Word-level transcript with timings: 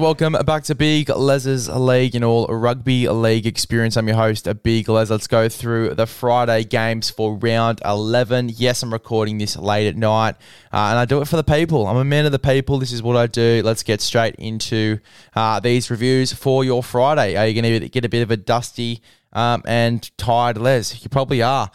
And 0.00 0.04
welcome 0.06 0.32
back 0.46 0.64
to 0.64 0.74
Big 0.74 1.10
Les's 1.10 1.68
League 1.68 2.14
and 2.14 2.24
all 2.24 2.46
rugby 2.46 3.06
league 3.06 3.46
experience. 3.46 3.98
I'm 3.98 4.08
your 4.08 4.16
host, 4.16 4.48
Big 4.62 4.88
Les. 4.88 5.10
Let's 5.10 5.26
go 5.26 5.50
through 5.50 5.94
the 5.94 6.06
Friday 6.06 6.64
games 6.64 7.10
for 7.10 7.34
round 7.36 7.82
11. 7.84 8.48
Yes, 8.54 8.82
I'm 8.82 8.94
recording 8.94 9.36
this 9.36 9.58
late 9.58 9.88
at 9.88 9.98
night 9.98 10.36
uh, 10.72 10.88
and 10.88 10.98
I 10.98 11.04
do 11.04 11.20
it 11.20 11.28
for 11.28 11.36
the 11.36 11.44
people. 11.44 11.86
I'm 11.86 11.98
a 11.98 12.04
man 12.06 12.24
of 12.24 12.32
the 12.32 12.38
people. 12.38 12.78
This 12.78 12.92
is 12.92 13.02
what 13.02 13.14
I 13.14 13.26
do. 13.26 13.60
Let's 13.62 13.82
get 13.82 14.00
straight 14.00 14.36
into 14.36 15.00
uh, 15.36 15.60
these 15.60 15.90
reviews 15.90 16.32
for 16.32 16.64
your 16.64 16.82
Friday. 16.82 17.36
Are 17.36 17.46
you 17.46 17.60
going 17.60 17.80
to 17.82 17.88
get 17.90 18.06
a 18.06 18.08
bit 18.08 18.22
of 18.22 18.30
a 18.30 18.38
dusty 18.38 19.02
um, 19.34 19.62
and 19.66 20.10
tired 20.16 20.56
Les? 20.56 21.04
You 21.04 21.10
probably 21.10 21.42
are. 21.42 21.70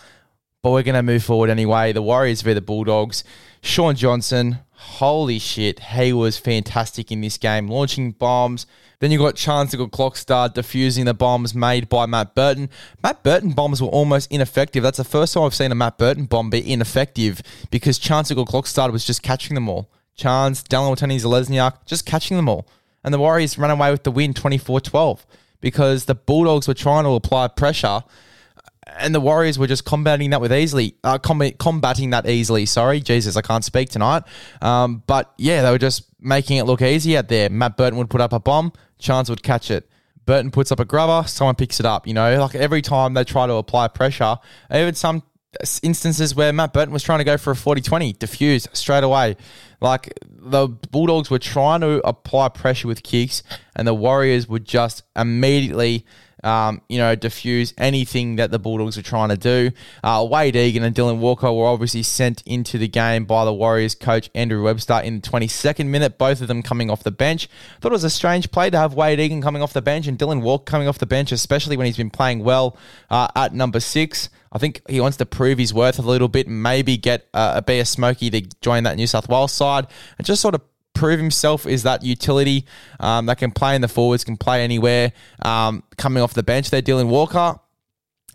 But 0.64 0.72
we're 0.72 0.82
going 0.82 0.96
to 0.96 1.04
move 1.04 1.24
forward 1.24 1.52
anyway. 1.52 1.94
The 1.94 2.02
Warriors 2.02 2.42
v 2.42 2.54
the 2.54 2.62
Bulldogs. 2.62 3.24
Shaun 3.62 3.96
Johnson, 3.96 4.58
holy 4.76 5.40
shit, 5.40 5.80
he 5.80 6.14
was 6.14 6.38
fantastic 6.38 7.12
in 7.12 7.22
this 7.22 7.38
game, 7.38 7.68
launching 7.68 8.12
bombs. 8.12 8.66
Then 9.00 9.12
you 9.12 9.18
got 9.18 9.36
Charnze 9.36 9.74
Nicoll-Klokstad 9.74 10.54
defusing 10.54 11.06
the 11.06 11.14
bombs 11.14 11.54
made 11.54 11.90
by 11.90 12.06
Matt 12.06 12.34
Burton. 12.34 12.70
Matt 13.04 13.24
Burton 13.24 13.52
bombs 13.52 13.82
were 13.82 13.90
almost 13.90 14.32
ineffective. 14.32 14.84
That's 14.84 14.98
the 14.98 15.04
first 15.04 15.34
time 15.34 15.44
I've 15.44 15.54
seen 15.54 15.72
a 15.72 15.76
Matt 15.76 15.98
Burton 15.98 16.26
bomb 16.26 16.50
be 16.50 16.72
ineffective 16.72 17.42
because 17.72 18.00
Charnze 18.00 18.32
Nicoll-Klokstad 18.32 18.92
was 18.92 19.06
just 19.06 19.22
catching 19.22 19.56
them 19.56 19.70
all. 19.70 19.90
Chance, 20.16 20.64
Dallin 20.64 20.96
Watene-Zelezniak, 20.96 21.86
just 21.86 22.06
catching 22.06 22.38
them 22.38 22.48
all. 22.48 22.68
And 23.04 23.14
the 23.14 23.20
Warriors 23.20 23.58
ran 23.58 23.72
away 23.72 23.92
with 23.92 24.04
the 24.04 24.12
win 24.12 24.34
24 24.34 24.82
12 24.82 25.26
because 25.62 26.06
the 26.06 26.16
Bulldogs 26.16 26.68
were 26.68 26.74
trying 26.74 27.04
to 27.04 27.12
apply 27.12 27.48
pressure 27.50 28.04
and 28.88 29.16
the 29.16 29.20
Warriors 29.20 29.58
were 29.58 29.68
just 29.68 29.86
combating 29.86 30.30
that 30.30 30.42
with 30.42 30.54
easily, 30.54 30.96
uh, 31.04 31.18
com- 31.18 31.52
combating 31.58 32.12
that 32.12 32.28
easily. 32.28 32.66
Sorry, 32.66 33.00
Jesus, 33.00 33.36
I 33.36 33.42
can't 33.42 33.64
speak 33.64 33.90
tonight. 33.90 34.24
Um, 34.62 35.04
but 35.08 35.34
yeah, 35.38 35.62
they 35.64 35.72
were 35.72 35.78
just 35.78 36.04
making 36.20 36.58
it 36.58 36.64
look 36.64 36.82
easy 36.82 37.18
out 37.18 37.28
there. 37.28 37.50
Matt 37.50 37.78
Burton 37.78 37.98
would 37.98 38.10
put 38.10 38.22
up 38.22 38.34
a 38.34 38.40
bomb, 38.40 38.74
Chance 39.00 39.30
would 39.30 39.44
catch 39.44 39.72
it. 39.72 39.90
Burton 40.26 40.52
puts 40.52 40.72
up 40.72 40.80
a 40.80 40.86
grubber, 40.86 41.28
someone 41.28 41.56
picks 41.56 41.80
it 41.80 41.86
up. 41.86 42.08
You 42.08 42.14
know, 42.14 42.40
like 42.40 42.56
every 42.56 42.82
time 42.82 43.14
they 43.14 43.24
try 43.24 43.46
to 43.46 43.54
apply 43.54 43.88
pressure, 43.90 44.38
even 44.74 44.96
some 44.96 45.24
instances 45.84 46.36
where 46.36 46.52
Matt 46.52 46.74
Burton 46.74 46.94
was 46.94 47.04
trying 47.04 47.20
to 47.20 47.26
go 47.26 47.38
for 47.38 47.52
a 47.52 47.56
40 47.56 47.82
20, 47.82 48.14
diffuse 48.14 48.68
straight 48.74 49.04
away. 49.04 49.38
Like 49.82 50.18
the 50.28 50.68
Bulldogs 50.68 51.30
were 51.30 51.40
trying 51.40 51.82
to 51.82 52.06
apply 52.08 52.50
pressure 52.50 52.88
with 52.88 53.04
kicks, 53.04 53.44
and 53.76 53.88
the 53.88 53.94
Warriors 53.94 54.48
would 54.48 54.66
just 54.66 55.04
immediately 55.16 56.06
um, 56.46 56.82
you 56.88 56.98
know, 56.98 57.16
diffuse 57.16 57.74
anything 57.78 58.36
that 58.36 58.52
the 58.52 58.60
Bulldogs 58.60 58.98
are 58.98 59.02
trying 59.02 59.30
to 59.30 59.38
do. 59.38 59.72
Uh, 60.04 60.20
Wayde 60.20 60.56
Egan 60.56 60.84
and 60.84 60.96
Dylan 60.96 61.18
Walker 61.18 61.52
were 61.52 61.66
obviously 61.66 62.04
sent 62.04 62.44
into 62.46 62.78
the 62.78 62.88
game 62.88 63.26
by 63.26 63.44
the 63.44 63.54
Warriors 63.54 63.96
coach 63.96 64.30
Andrew 64.36 64.64
Webster 64.64 65.02
in 65.04 65.22
the 65.22 65.28
22nd 65.28 65.88
minute, 65.88 66.18
both 66.18 66.42
of 66.42 66.48
them 66.48 66.62
coming 66.62 66.90
off 66.90 67.04
the 67.04 67.12
bench. 67.12 67.50
Thought 67.82 67.92
it 67.92 67.94
was 67.94 68.04
a 68.04 68.10
strange 68.10 68.52
play 68.52 68.70
to 68.70 68.78
have 68.78 68.94
Wayde 68.94 69.20
Egan 69.20 69.42
coming 69.42 69.62
off 69.62 69.74
the 69.74 69.82
bench 69.82 70.08
and 70.08 70.18
Dylan 70.20 70.42
Walker 70.42 70.66
coming 70.66 70.88
off 70.88 71.00
the 71.00 71.08
bench, 71.08 71.32
especially 71.32 71.78
when 71.78 71.88
he's 71.88 71.98
been 71.98 72.12
playing 72.12 72.44
well 72.44 72.78
uh, 73.10 73.28
at 73.36 73.54
number 73.54 73.80
six. 73.80 74.30
I 74.52 74.58
think 74.58 74.82
he 74.88 75.02
wants 75.02 75.18
to 75.18 75.26
prove 75.26 75.58
his 75.58 75.74
worth 75.74 76.00
a 76.00 76.04
little 76.04 76.30
bit, 76.30 76.48
maybe 76.48 76.96
get 76.96 77.28
uh, 77.34 77.54
a 77.56 77.62
be 77.62 77.80
a 77.80 77.86
Smoky 77.86 78.30
to 78.30 78.42
join 78.62 78.84
that 78.84 78.96
New 78.96 79.08
South 79.08 79.28
Wales 79.28 79.52
side, 79.52 79.88
and 80.18 80.26
just 80.26 80.42
sort 80.42 80.56
of 80.56 80.62
prove 80.96 81.20
himself 81.20 81.68
is 81.68 81.84
that 81.84 82.04
utility 82.04 82.66
um, 83.00 83.28
that 83.28 83.38
can 83.38 83.52
play 83.52 83.76
in 83.76 83.82
the 83.82 83.88
forwards, 83.88 84.24
can 84.24 84.38
play 84.38 84.64
anywhere. 84.64 85.12
Um, 85.44 85.84
coming 85.98 86.24
off 86.24 86.34
the 86.34 86.44
bench 86.44 86.72
there, 86.72 86.82
Dylan 86.82 87.08
Walker 87.08 87.60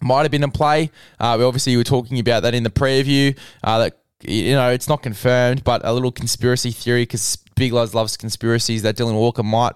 might 0.00 0.22
have 0.22 0.30
been 0.30 0.44
in 0.44 0.50
play. 0.50 0.90
Uh, 1.18 1.36
we 1.38 1.44
obviously 1.44 1.76
were 1.76 1.84
talking 1.84 2.18
about 2.18 2.42
that 2.44 2.54
in 2.54 2.62
the 2.62 2.70
preview. 2.70 3.36
Uh, 3.64 3.78
that 3.78 3.98
you 4.22 4.52
know 4.52 4.70
it's 4.70 4.88
not 4.88 5.02
confirmed, 5.02 5.64
but 5.64 5.80
a 5.84 5.92
little 5.92 6.12
conspiracy 6.12 6.70
theory 6.70 7.02
because 7.02 7.36
Big 7.56 7.72
Les 7.72 7.94
loves 7.94 8.16
conspiracies 8.16 8.82
that 8.82 8.96
Dylan 8.96 9.14
Walker 9.14 9.42
might 9.42 9.74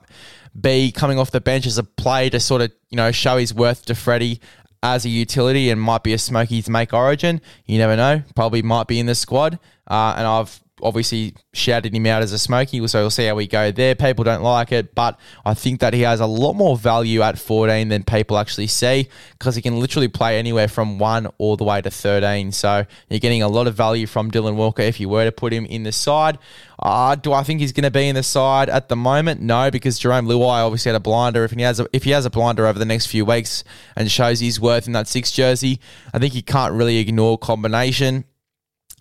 be 0.59 0.93
coming 0.93 1.19
off 1.19 1.31
the 1.33 1.41
bench 1.41 1.67
as 1.67 1.79
a 1.79 1.85
play 1.85 2.31
to 2.31 2.39
sort 2.39 2.63
of 2.63 2.73
you 2.91 2.97
know 2.97 3.11
show 3.11 3.39
his 3.39 3.53
worth 3.53 3.87
to 3.87 3.95
Freddie 3.95 4.41
as 4.83 5.07
a 5.07 5.09
utility 5.09 5.71
and 5.71 5.81
might 5.81 6.03
be 6.03 6.13
a 6.13 6.19
smoky 6.19 6.61
to 6.61 6.71
make 6.71 6.93
Origin. 6.93 7.41
You 7.65 7.79
never 7.79 7.97
know. 7.97 8.23
Probably 8.37 8.61
might 8.61 8.87
be 8.87 9.01
in 9.01 9.07
the 9.07 9.15
squad. 9.15 9.59
Uh, 9.89 10.15
and 10.17 10.27
I've 10.27 10.61
obviously 10.83 11.35
shouted 11.53 11.95
him 11.95 12.07
out 12.07 12.23
as 12.23 12.33
a 12.33 12.39
smoky, 12.39 12.87
so 12.87 13.01
we'll 13.01 13.11
see 13.11 13.27
how 13.27 13.35
we 13.35 13.47
go 13.47 13.71
there. 13.71 13.95
People 13.95 14.25
don't 14.25 14.43
like 14.43 14.73
it, 14.73 14.95
but 14.95 15.19
I 15.45 15.55
think 15.55 15.81
that 15.81 15.95
he 15.95 16.03
has 16.03 16.21
a 16.21 16.27
lot 16.27 16.55
more 16.55 16.77
value 16.77 17.23
at 17.23 17.39
14 17.39 17.89
than 17.89 18.03
people 18.03 18.39
actually 18.39 18.67
see 18.67 19.09
because 19.39 19.55
he 19.55 19.63
can 19.63 19.79
literally 19.79 20.09
play 20.09 20.39
anywhere 20.39 20.69
from 20.69 20.99
1 20.99 21.27
all 21.39 21.57
the 21.57 21.65
way 21.65 21.81
to 21.81 21.91
13. 21.91 22.53
So 22.53 22.85
you're 23.09 23.21
getting 23.21 23.43
a 23.43 23.49
lot 23.49 23.67
of 23.67 23.75
value 23.75 24.07
from 24.07 24.31
Dylan 24.31 24.57
Walker 24.57 24.83
if 24.83 24.99
you 24.99 25.09
were 25.09 25.25
to 25.25 25.33
put 25.33 25.53
him 25.53 25.65
in 25.67 25.85
the 25.85 25.93
side. 25.93 26.39
Uh, 26.79 27.15
do 27.15 27.33
I 27.33 27.45
think 27.45 27.61
he's 27.61 27.73
going 27.73 27.85
to 27.85 27.91
be 27.91 28.09
in 28.09 28.17
the 28.17 28.23
side 28.23 28.69
at 28.69 28.89
the 28.89 28.97
moment? 28.97 29.41
No, 29.41 29.71
because 29.71 29.99
Jarome 30.01 30.27
Luai 30.27 30.65
obviously 30.65 30.91
had 30.91 30.97
a 30.97 31.01
blinder. 31.01 31.45
If 31.45 31.53
he 31.53 31.63
has 31.63 31.81
a, 31.81 31.87
if 31.93 32.05
he 32.05 32.11
has 32.11 32.27
a 32.27 32.31
blinder 32.31 32.67
over 32.67 32.79
the 32.79 32.85
next 32.85 33.07
few 33.07 33.25
weeks 33.25 33.65
and 33.97 34.11
shows 34.11 34.41
his 34.41 34.61
worth 34.61 34.87
in 34.87 34.93
that 34.93 35.07
six 35.07 35.31
jersey, 35.31 35.81
I 36.13 36.19
think 36.19 36.35
he 36.35 36.43
can't 36.43 36.75
really 36.75 36.99
ignore 36.99 37.39
combination. 37.39 38.25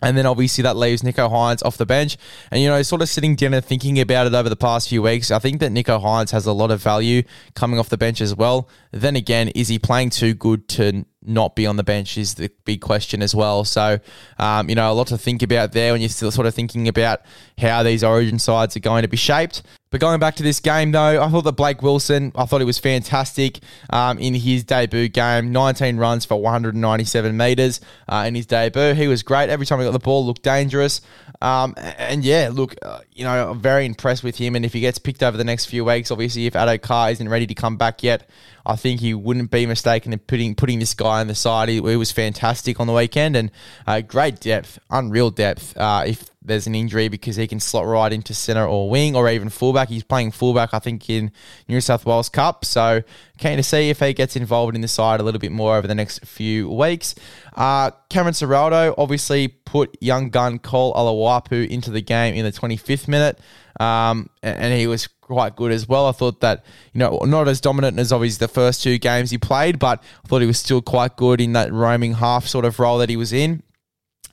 And 0.04 0.18
then 0.18 0.26
obviously 0.26 0.62
that 0.64 0.76
leaves 0.76 1.02
Nicho 1.02 1.30
Hynes 1.30 1.64
off 1.66 1.78
the 1.78 1.86
bench. 1.86 2.18
And, 2.52 2.62
you 2.62 2.70
know, 2.70 2.82
sort 2.82 3.02
of 3.02 3.10
sitting 3.10 3.36
down 3.36 3.54
and 3.54 3.64
thinking 3.64 4.00
about 4.00 4.28
it 4.28 4.34
over 4.34 4.50
the 4.50 4.56
past 4.56 4.90
few 4.90 5.02
weeks, 5.02 5.32
I 5.32 5.40
think 5.40 5.60
that 5.62 5.72
Nicho 5.72 6.02
Hynes 6.02 6.32
has 6.32 6.46
a 6.46 6.54
lot 6.54 6.72
of 6.72 6.82
value 6.82 7.24
coming 7.56 7.80
off 7.80 7.90
the 7.90 7.98
bench 7.98 8.22
as 8.22 8.36
well. 8.36 8.70
Then 8.92 9.16
again, 9.16 9.50
is 9.50 9.68
he 9.68 9.80
playing 9.80 10.12
too 10.12 10.34
good 10.34 10.68
to 10.70 11.06
not 11.26 11.56
be 11.56 11.66
on 11.66 11.78
the 11.78 11.84
bench 11.84 12.18
is 12.18 12.36
the 12.36 12.52
big 12.66 12.82
question 12.82 13.22
as 13.22 13.34
well. 13.34 13.64
So, 13.64 14.00
um, 14.38 14.70
you 14.70 14.76
know, 14.76 14.92
a 14.92 14.94
lot 14.94 15.08
to 15.08 15.18
think 15.18 15.42
about 15.42 15.72
there 15.72 15.94
when 15.94 16.02
you're 16.02 16.10
still 16.10 16.32
sort 16.32 16.48
of 16.48 16.54
thinking 16.54 16.88
about 16.88 17.22
how 17.58 17.84
these 17.84 18.04
origin 18.04 18.40
sides 18.40 18.76
are 18.76 18.82
going 18.82 19.04
to 19.04 19.08
be 19.08 19.18
shaped. 19.18 19.64
But 19.94 20.02
going 20.02 20.20
back 20.20 20.38
to 20.38 20.44
this 20.44 20.60
game, 20.60 20.92
though, 20.92 21.22
I 21.22 21.30
thought 21.30 21.44
that 21.44 21.52
Blake 21.52 21.84
Wilson, 21.84 22.32
I 22.34 22.46
thought 22.46 22.62
he 22.62 22.66
was 22.66 22.80
fantastic 22.80 23.60
um, 23.92 24.18
in 24.18 24.34
his 24.34 24.64
debut 24.64 25.08
game. 25.08 25.52
19 25.52 25.98
runs 25.98 26.26
for 26.26 26.42
197 26.42 27.38
metres 27.38 27.80
uh, 28.10 28.26
in 28.28 28.34
his 28.34 28.48
debut. 28.48 28.96
He 28.96 29.08
was 29.08 29.22
great. 29.22 29.52
Every 29.52 29.68
time 29.68 29.78
he 29.78 29.86
got 29.86 29.92
the 29.92 30.00
ball, 30.00 30.26
looked 30.26 30.42
dangerous. 30.42 31.02
Um, 31.44 31.76
and 31.78 32.26
yeah, 32.26 32.50
look, 32.52 32.74
uh, 32.82 33.02
you 33.14 33.24
know, 33.24 33.52
I'm 33.52 33.60
very 33.60 33.86
impressed 33.86 34.24
with 34.24 34.36
him. 34.36 34.56
And 34.56 34.66
if 34.66 34.74
he 34.74 34.80
gets 34.80 34.98
picked 34.98 35.22
over 35.22 35.38
the 35.38 35.44
next 35.44 35.68
few 35.68 35.86
weeks, 35.86 36.10
obviously, 36.10 36.48
if 36.48 36.54
Addo 36.54 36.82
Carr 36.82 37.12
isn't 37.12 37.30
ready 37.30 37.46
to 37.46 37.54
come 37.54 37.78
back 37.78 38.02
yet, 38.02 38.28
I 38.66 38.76
think 38.76 39.02
he 39.02 39.14
wouldn't 39.14 39.52
be 39.52 39.66
mistaken 39.66 40.14
in 40.14 40.20
putting 40.20 40.56
putting 40.56 40.80
this 40.80 40.94
guy 40.94 41.20
on 41.20 41.28
the 41.28 41.36
side. 41.36 41.70
He, 41.70 41.76
he 41.76 41.96
was 41.96 42.12
fantastic 42.12 42.80
on 42.80 42.88
the 42.88 42.94
weekend 42.94 43.36
and 43.36 43.52
uh, 43.86 44.02
great 44.02 44.40
depth, 44.40 44.80
unreal 44.90 45.32
depth. 45.32 45.76
Uh, 45.76 46.04
if 46.08 46.30
there's 46.46 46.68
an 46.68 46.76
injury 46.76 47.08
because 47.08 47.36
he 47.36 47.48
can 47.48 47.60
slot 47.60 47.86
right 47.86 48.12
into 48.12 48.34
centre 48.34 48.66
or 48.66 48.90
wing 48.90 49.16
or 49.16 49.30
even 49.30 49.50
fullback. 49.50 49.90
He's 49.90 50.04
playing 50.04 50.32
fullback, 50.32 50.74
I 50.74 50.80
think, 50.80 51.10
in 51.10 51.32
New 51.68 51.80
South 51.82 52.06
Wales 52.06 52.30
Cup. 52.30 52.66
So 52.66 53.02
keen 53.38 53.58
to 53.58 53.64
see 53.64 53.90
if 53.90 54.00
he 54.00 54.14
gets 54.14 54.36
involved 54.36 54.76
in 54.76 54.82
the 54.82 54.88
side 54.88 55.20
a 55.20 55.24
little 55.24 55.40
bit 55.40 55.52
more 55.52 55.78
over 55.78 55.88
the 55.88 55.96
next 55.96 56.26
few 56.26 56.70
weeks. 56.70 57.16
Uh, 57.56 57.92
Cameron 58.10 58.34
Ciraldo 58.34 58.94
obviously 58.98 59.48
put 59.48 59.96
young 60.02 60.30
gun 60.30 60.60
Karl 60.60 60.94
Oloapu 60.94 61.68
into 61.68 61.92
the 61.92 62.02
game 62.02 62.36
in 62.36 62.44
the 62.44 62.52
25th 62.52 63.08
minute, 63.08 63.40
um, 63.80 64.30
and 64.42 64.74
he 64.74 64.88
was 64.88 65.08
quite 65.24 65.56
good 65.56 65.72
as 65.72 65.88
well. 65.88 66.08
I 66.08 66.12
thought 66.12 66.42
that, 66.42 66.64
you 66.94 67.00
know, 67.00 67.20
not 67.24 67.48
as 67.48 67.62
dominant 67.62 67.98
as 68.00 68.12
obviously 68.12 68.46
the 68.46 68.54
first 68.54 68.84
two 68.84 68.98
games 68.98 69.32
he 69.32 69.38
played, 69.38 69.80
but 69.80 70.04
I 70.24 70.28
thought 70.28 70.42
he 70.42 70.48
was 70.48 70.60
still 70.60 70.82
quite 70.82 71.16
good 71.16 71.42
in 71.42 71.54
that 71.54 71.72
roaming 71.72 72.14
half 72.14 72.46
sort 72.46 72.66
of 72.66 72.80
role 72.80 72.98
that 73.00 73.10
he 73.10 73.18
was 73.18 73.34
in. 73.34 73.64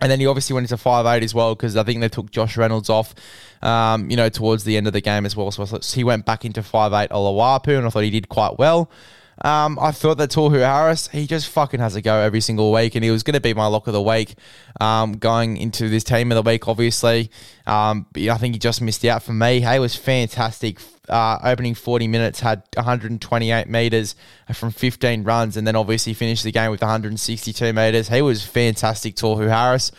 And 0.01 0.11
then 0.11 0.19
he 0.19 0.27
obviously 0.27 0.55
went 0.55 0.65
into 0.65 0.79
five 0.79 1.05
eight 1.07 1.23
as 1.23 1.35
well 1.35 1.55
because 1.55 1.77
I 1.77 1.83
think 1.83 2.01
they 2.01 2.09
took 2.09 2.31
Josh 2.31 2.57
Reynolds 2.57 2.89
off, 2.89 3.15
um, 3.63 4.11
you 4.11 4.17
know, 4.17 4.31
towards 4.31 4.65
the 4.65 4.77
end 4.77 4.87
of 4.87 4.95
the 4.95 5.03
game 5.03 5.27
as 5.27 5.37
well. 5.37 5.51
So 5.51 5.79
he 5.95 6.05
went 6.05 6.25
back 6.25 6.45
into 6.45 6.63
five 6.63 6.93
eight 6.95 7.11
Oloapu, 7.11 7.77
and 7.77 7.87
I 7.87 7.91
thought 7.91 8.05
he 8.05 8.11
did 8.11 8.29
quite 8.29 8.59
well. 8.59 8.91
Um, 9.43 9.79
I 9.81 9.91
thought 9.91 10.19
that 10.19 10.31
Tohu 10.31 10.61
Harris, 10.61 11.09
he 11.09 11.27
just 11.27 11.49
fucking 11.49 11.81
has 11.81 11.97
a 11.97 12.03
go 12.03 12.21
every 12.21 12.41
single 12.41 12.73
week, 12.73 12.95
and 12.95 13.03
he 13.03 13.11
was 13.11 13.23
going 13.23 13.35
to 13.35 13.41
be 13.41 13.55
my 13.55 13.67
lock 13.67 13.87
of 13.87 13.93
the 13.93 14.03
week 14.03 14.35
um, 14.81 15.13
going 15.13 15.57
into 15.57 15.89
this 15.89 16.05
team 16.05 16.31
of 16.31 16.37
the 16.37 16.49
week, 16.49 16.69
obviously. 16.69 17.31
Um, 17.67 18.07
I 18.17 18.37
think 18.37 18.55
he 18.55 18.59
just 18.59 18.83
missed 18.83 19.05
out 19.05 19.23
for 19.23 19.33
me. 19.33 19.61
He 19.61 19.79
was 19.79 19.97
fantastic. 19.97 20.79
Uh, 21.09 21.39
opening 21.43 21.75
40 21.75 22.07
minutes, 22.07 22.41
had 22.41 22.63
128 22.75 23.69
metres 23.69 24.15
from 24.53 24.71
15 24.71 25.25
runs, 25.25 25.57
and 25.57 25.67
then 25.67 25.75
obviously 25.75 26.15
finished 26.15 26.45
the 26.45 26.53
game 26.53 26.71
with 26.71 26.83
162 26.83 27.73
metres. 27.73 28.09
He 28.09 28.23
was 28.23 28.45
fantastic, 28.45 29.17
Tohu 29.17 29.49
Harris 29.49 29.91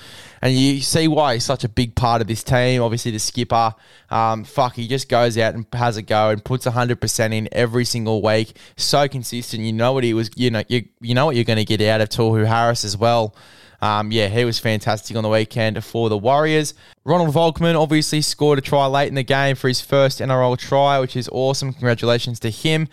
and 0.42 0.54
you 0.54 0.82
see 0.82 1.08
why 1.08 1.36
he's 1.36 1.44
such 1.44 1.64
a 1.64 1.70
big 1.70 1.96
part 1.96 2.22
of 2.22 2.28
this 2.28 2.44
team. 2.44 2.82
Obviously, 2.82 3.12
the 3.12 3.20
skipper, 3.20 3.74
um, 4.10 4.44
fuck, 4.44 4.76
he 4.76 4.88
just 4.88 5.08
goes 5.08 5.38
out 5.38 5.54
and 5.54 5.66
has 5.74 5.98
a 5.98 6.02
go 6.02 6.30
and 6.30 6.44
puts 6.44 6.66
hundred 6.66 7.00
percent 7.00 7.34
in 7.34 7.48
every 7.52 7.86
single 7.86 8.22
week. 8.22 8.56
So 8.76 9.08
consistent. 9.08 9.64
You 9.64 9.74
know 9.74 9.94
what 9.94 10.04
he 10.04 10.14
was. 10.14 10.32
You 10.36 10.52
know 10.52 10.64
you 10.68 10.86
you 11.00 11.14
know 11.14 11.26
what 11.26 11.36
you're 11.36 11.46
going 11.46 11.58
to 11.58 11.66
get 11.66 11.82
out 11.82 12.02
of 12.02 12.10
Tohu 12.10 12.46
Harris 12.46 12.84
as 12.84 12.98
well. 12.98 13.36
Um, 13.82 14.12
yeah, 14.12 14.28
he 14.28 14.46
was 14.46 14.60
fantastic 14.60 15.18
on 15.18 15.24
the 15.24 15.30
weekend 15.30 15.84
for 15.84 16.08
the 16.10 16.18
Warriors. 16.18 16.76
Ronald 17.04 17.34
Volkman 17.34 17.80
obviously 17.80 18.22
scored 18.22 18.60
a 18.60 18.62
try 18.62 18.86
late 18.86 19.08
in 19.08 19.16
the 19.16 19.24
game 19.24 19.56
for 19.56 19.68
his 19.68 19.82
first 19.82 20.20
NRL 20.20 20.58
try, 20.58 21.00
which 21.00 21.16
is 21.16 21.28
awesome. 21.32 21.74
Congratulations 21.74 22.40
to 22.42 22.52
him. 22.52 22.88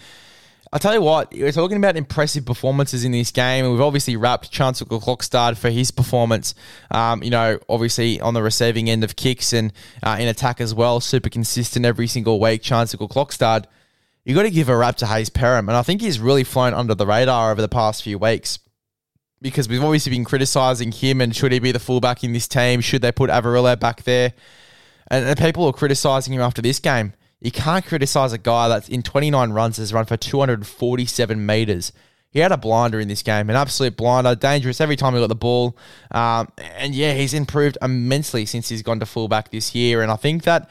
I'll 0.73 0.79
tell 0.79 0.93
you 0.93 1.01
what, 1.01 1.33
we're 1.33 1.51
talking 1.51 1.79
about 1.79 1.97
impressive 1.97 2.45
performances 2.45 3.05
in 3.05 3.13
this 3.13 3.31
game, 3.31 3.65
and 3.65 3.73
we've 3.73 3.83
obviously 3.83 4.17
wrapped 4.17 4.53
Charnze 4.53 4.83
Nicoll-Klokstad 4.83 5.57
for 5.57 5.71
his 5.71 5.91
performance. 5.91 6.55
Um, 6.91 7.23
you 7.23 7.31
know, 7.31 7.59
obviously 7.69 8.21
on 8.21 8.35
the 8.35 8.43
receiving 8.43 8.91
end 8.91 9.03
of 9.03 9.17
kicks 9.17 9.55
and 9.55 9.73
uh, 10.03 10.19
in 10.21 10.29
attack 10.29 10.61
as 10.61 10.75
well, 10.75 11.01
super 11.01 11.31
consistent 11.31 11.87
every 11.87 12.07
single 12.07 12.39
week. 12.39 12.63
Charnze 12.63 12.95
Nicoll-Klokstad, 12.95 13.65
You've 14.29 14.37
got 14.37 14.43
to 14.43 14.51
give 14.51 14.69
a 14.69 14.77
rap 14.77 14.97
to 14.97 15.07
Hayze 15.07 15.31
Perham, 15.31 15.69
and 15.69 15.71
I 15.71 15.81
think 15.81 16.03
he's 16.03 16.21
really 16.21 16.45
flown 16.45 16.75
under 16.75 16.95
the 16.95 17.07
radar 17.07 17.51
over 17.51 17.63
the 17.63 17.69
past 17.69 18.03
few 18.03 18.19
weeks 18.19 18.59
because 19.41 19.71
we've 19.71 19.83
obviously 19.83 20.11
been 20.11 20.25
criticising 20.27 20.93
him 20.93 21.23
and 21.23 21.35
should 21.35 21.51
he 21.51 21.59
be 21.59 21.73
the 21.73 21.79
fullback 21.79 22.23
in 22.23 22.35
this 22.35 22.47
team? 22.47 22.83
Should 22.83 23.01
they 23.01 23.11
put 23.11 23.31
Averillo 23.31 23.81
back 23.81 24.03
there? 24.03 24.35
And, 25.11 25.25
and 25.25 25.39
people 25.39 25.65
are 25.65 25.73
criticising 25.73 26.35
him 26.35 26.43
after 26.43 26.61
this 26.61 26.79
game. 26.79 27.15
You 27.41 27.51
can't 27.51 27.85
criticise 27.85 28.33
a 28.33 28.39
guy 28.39 28.69
that's 28.69 28.89
in 28.89 29.03
29 29.03 29.51
runs 29.51 29.77
has 29.77 29.93
run 29.93 30.07
for 30.07 30.17
247 30.17 31.47
metres. 31.47 31.93
He 32.31 32.41
had 32.41 32.53
a 32.53 32.57
blinder 32.59 33.01
in 33.01 33.09
this 33.09 33.23
game, 33.23 33.49
an 33.49 33.57
absolute 33.57 33.97
blinder, 33.97 34.35
dangerous 34.35 34.81
every 34.81 34.97
time 34.97 35.15
he 35.15 35.21
got 35.21 35.29
the 35.29 35.35
ball. 35.35 35.77
Um, 36.11 36.49
and 36.59 36.95
yeah, 36.95 37.15
he's 37.15 37.33
improved 37.33 37.79
immensely 37.81 38.45
since 38.45 38.69
he's 38.69 38.83
gone 38.83 39.01
to 39.01 39.07
fullback 39.07 39.51
this 39.51 39.75
year. 39.75 40.03
And 40.03 40.11
I 40.11 40.17
think 40.17 40.43
that 40.43 40.69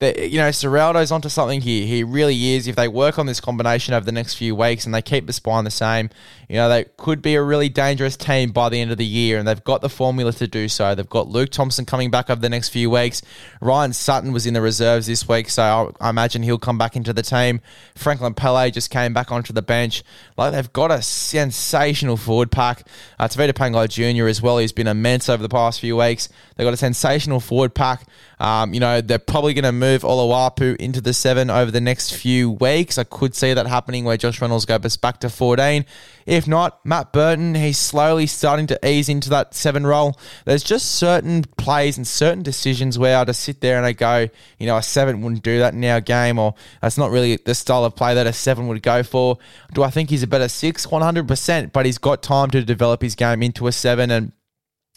you 0.00 0.38
know 0.38 0.48
Ciraldo's 0.48 1.12
onto 1.12 1.28
something 1.28 1.60
here. 1.60 1.86
He 1.86 2.02
really 2.02 2.54
is. 2.54 2.66
If 2.66 2.76
they 2.76 2.88
work 2.88 3.18
on 3.18 3.26
this 3.26 3.40
combination 3.40 3.94
over 3.94 4.04
the 4.04 4.12
next 4.12 4.34
few 4.34 4.54
weeks 4.54 4.84
and 4.84 4.94
they 4.94 5.02
keep 5.02 5.26
the 5.26 5.32
spine 5.32 5.64
the 5.64 5.70
same, 5.70 6.10
you 6.48 6.56
know 6.56 6.68
they 6.68 6.84
could 6.96 7.22
be 7.22 7.34
a 7.34 7.42
really 7.42 7.68
dangerous 7.68 8.16
team 8.16 8.50
by 8.50 8.68
the 8.68 8.80
end 8.80 8.90
of 8.90 8.98
the 8.98 9.04
year. 9.04 9.38
And 9.38 9.46
they've 9.46 9.62
got 9.64 9.80
the 9.80 9.88
formula 9.88 10.32
to 10.32 10.46
do 10.46 10.68
so. 10.68 10.94
They've 10.94 11.08
got 11.08 11.28
Luke 11.28 11.50
Thompson 11.50 11.84
coming 11.84 12.10
back 12.10 12.30
over 12.30 12.40
the 12.40 12.48
next 12.48 12.70
few 12.70 12.90
weeks. 12.90 13.22
Ryan 13.60 13.92
Sutton 13.92 14.32
was 14.32 14.46
in 14.46 14.54
the 14.54 14.62
reserves 14.62 15.06
this 15.06 15.28
week, 15.28 15.48
so 15.48 15.62
I, 16.00 16.06
I 16.06 16.10
imagine 16.10 16.42
he'll 16.42 16.58
come 16.58 16.78
back 16.78 16.96
into 16.96 17.12
the 17.12 17.22
team. 17.22 17.60
Franklin 17.94 18.34
Pele 18.34 18.70
just 18.70 18.90
came 18.90 19.12
back 19.12 19.30
onto 19.30 19.52
the 19.52 19.62
bench. 19.62 20.02
Like 20.36 20.52
they've 20.52 20.72
got 20.72 20.90
a 20.90 21.02
sensational 21.02 22.16
forward 22.16 22.50
pack. 22.50 22.86
Uh, 23.18 23.28
Tevita 23.28 23.52
Pangai 23.52 23.88
Jr. 23.88 24.26
as 24.26 24.42
well. 24.42 24.58
He's 24.58 24.72
been 24.72 24.86
immense 24.86 25.28
over 25.28 25.42
the 25.42 25.48
past 25.48 25.80
few 25.80 25.96
weeks. 25.96 26.28
They've 26.56 26.64
got 26.64 26.74
a 26.74 26.78
sensational 26.78 27.40
forward 27.40 27.74
pack. 27.74 28.06
Um, 28.38 28.74
you 28.74 28.80
know, 28.80 29.00
they're 29.00 29.18
probably 29.18 29.54
going 29.54 29.64
to 29.64 29.72
move 29.84 30.00
Oloapu 30.00 30.76
into 30.76 31.02
the 31.02 31.12
seven 31.12 31.50
over 31.50 31.70
the 31.70 31.80
next 31.80 32.14
few 32.14 32.50
weeks. 32.50 32.96
I 32.96 33.04
could 33.04 33.34
see 33.34 33.52
that 33.52 33.66
happening 33.66 34.04
where 34.04 34.16
Josh 34.16 34.40
Reynolds 34.40 34.64
goes 34.64 34.96
back 34.96 35.20
to 35.20 35.28
14. 35.28 35.84
If 36.24 36.48
not, 36.48 36.84
Matt 36.86 37.12
Burton, 37.12 37.54
he's 37.54 37.76
slowly 37.76 38.26
starting 38.26 38.66
to 38.68 38.88
ease 38.88 39.10
into 39.10 39.28
that 39.28 39.54
seven 39.54 39.86
role. 39.86 40.18
There's 40.46 40.62
just 40.62 40.92
certain 40.92 41.44
plays 41.58 41.98
and 41.98 42.06
certain 42.06 42.42
decisions 42.42 42.98
where 42.98 43.18
I 43.18 43.24
just 43.24 43.42
sit 43.42 43.60
there 43.60 43.76
and 43.76 43.84
I 43.84 43.92
go, 43.92 44.28
you 44.58 44.66
know, 44.66 44.78
a 44.78 44.82
seven 44.82 45.20
wouldn't 45.20 45.42
do 45.42 45.58
that 45.58 45.74
in 45.74 45.84
our 45.84 46.00
game, 46.00 46.38
or 46.38 46.54
that's 46.80 46.96
not 46.96 47.10
really 47.10 47.36
the 47.36 47.54
style 47.54 47.84
of 47.84 47.94
play 47.94 48.14
that 48.14 48.26
a 48.26 48.32
seven 48.32 48.68
would 48.68 48.82
go 48.82 49.02
for. 49.02 49.36
Do 49.74 49.82
I 49.82 49.90
think 49.90 50.08
he's 50.08 50.22
a 50.22 50.26
better 50.26 50.48
six? 50.48 50.86
100%, 50.86 51.72
but 51.72 51.84
he's 51.84 51.98
got 51.98 52.22
time 52.22 52.50
to 52.52 52.64
develop 52.64 53.02
his 53.02 53.14
game 53.14 53.42
into 53.42 53.66
a 53.66 53.72
seven. 53.72 54.10
And 54.10 54.32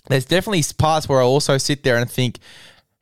there's 0.08 0.26
definitely 0.26 0.64
parts 0.78 1.10
where 1.10 1.20
I 1.20 1.26
also 1.26 1.58
sit 1.58 1.84
there 1.84 1.98
and 1.98 2.10
think, 2.10 2.40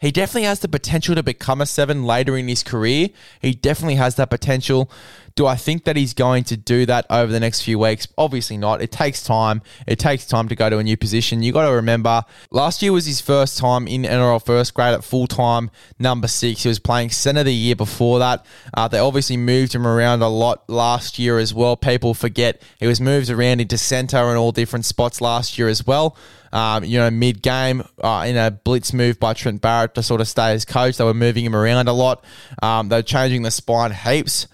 he 0.05 0.11
definitely 0.11 0.43
has 0.43 0.59
the 0.59 0.67
potential 0.67 1.15
to 1.15 1.23
become 1.23 1.61
a 1.61 1.65
seven 1.65 2.05
later 2.05 2.37
in 2.37 2.47
his 2.47 2.61
career. 2.61 3.09
He 3.41 3.53
definitely 3.55 3.95
has 3.95 4.15
that 4.15 4.29
potential. 4.29 4.89
Do 5.35 5.45
I 5.45 5.57
think 5.57 5.83
that 5.83 5.97
he's 5.97 6.13
going 6.13 6.45
to 6.45 6.55
do 6.55 6.85
that 6.85 7.05
over 7.09 7.29
the 7.29 7.41
next 7.41 7.61
few 7.61 7.77
weeks? 7.77 8.07
Obviously 8.17 8.55
not. 8.55 8.81
It 8.81 8.89
takes 8.89 9.21
time. 9.21 9.61
It 9.85 9.99
takes 9.99 10.25
time 10.25 10.47
to 10.47 10.55
go 10.55 10.69
to 10.69 10.77
a 10.77 10.83
new 10.83 10.95
position. 10.95 11.43
You 11.43 11.51
got 11.51 11.67
to 11.67 11.73
remember, 11.73 12.23
last 12.51 12.81
year 12.81 12.93
was 12.93 13.05
his 13.05 13.19
first 13.19 13.57
time 13.57 13.85
in 13.85 14.03
NRL 14.03 14.45
first 14.45 14.73
grade 14.73 14.93
at 14.93 15.03
full 15.03 15.27
time, 15.27 15.71
number 15.99 16.29
six. 16.29 16.63
He 16.63 16.69
was 16.69 16.79
playing 16.79 17.09
centre 17.09 17.43
the 17.43 17.53
year 17.53 17.75
before 17.75 18.19
that. 18.19 18.45
Uh, 18.73 18.87
they 18.87 18.97
obviously 18.97 19.35
moved 19.35 19.75
him 19.75 19.85
around 19.85 20.21
a 20.21 20.29
lot 20.29 20.69
last 20.69 21.19
year 21.19 21.37
as 21.37 21.53
well. 21.53 21.75
People 21.75 22.13
forget 22.13 22.61
he 22.79 22.87
was 22.87 23.01
moved 23.01 23.29
around 23.29 23.59
into 23.59 23.77
centre 23.77 24.15
and 24.15 24.37
all 24.37 24.53
different 24.53 24.85
spots 24.85 25.19
last 25.19 25.57
year 25.57 25.67
as 25.67 25.85
well. 25.85 26.15
Um, 26.53 26.85
you 26.85 26.97
know, 26.97 27.11
mid 27.11 27.41
game 27.41 27.83
uh, 28.01 28.23
in 28.25 28.37
a 28.37 28.51
blitz 28.51 28.93
move 28.93 29.19
by 29.19 29.33
Trent 29.33 29.59
Barrett 29.59 29.95
to 29.95 30.03
sort 30.03 30.21
of 30.21 30.29
stay 30.29 30.53
as 30.53 30.63
coach. 30.63 30.95
They 30.95 31.03
were 31.03 31.13
moving 31.13 31.43
him 31.43 31.57
around 31.57 31.89
a 31.89 31.93
lot. 31.93 32.23
Um, 32.63 32.87
they 32.87 32.95
were 32.95 33.03
changing 33.03 33.41
the 33.41 33.51
spine 33.51 33.91
heaps 33.91 34.47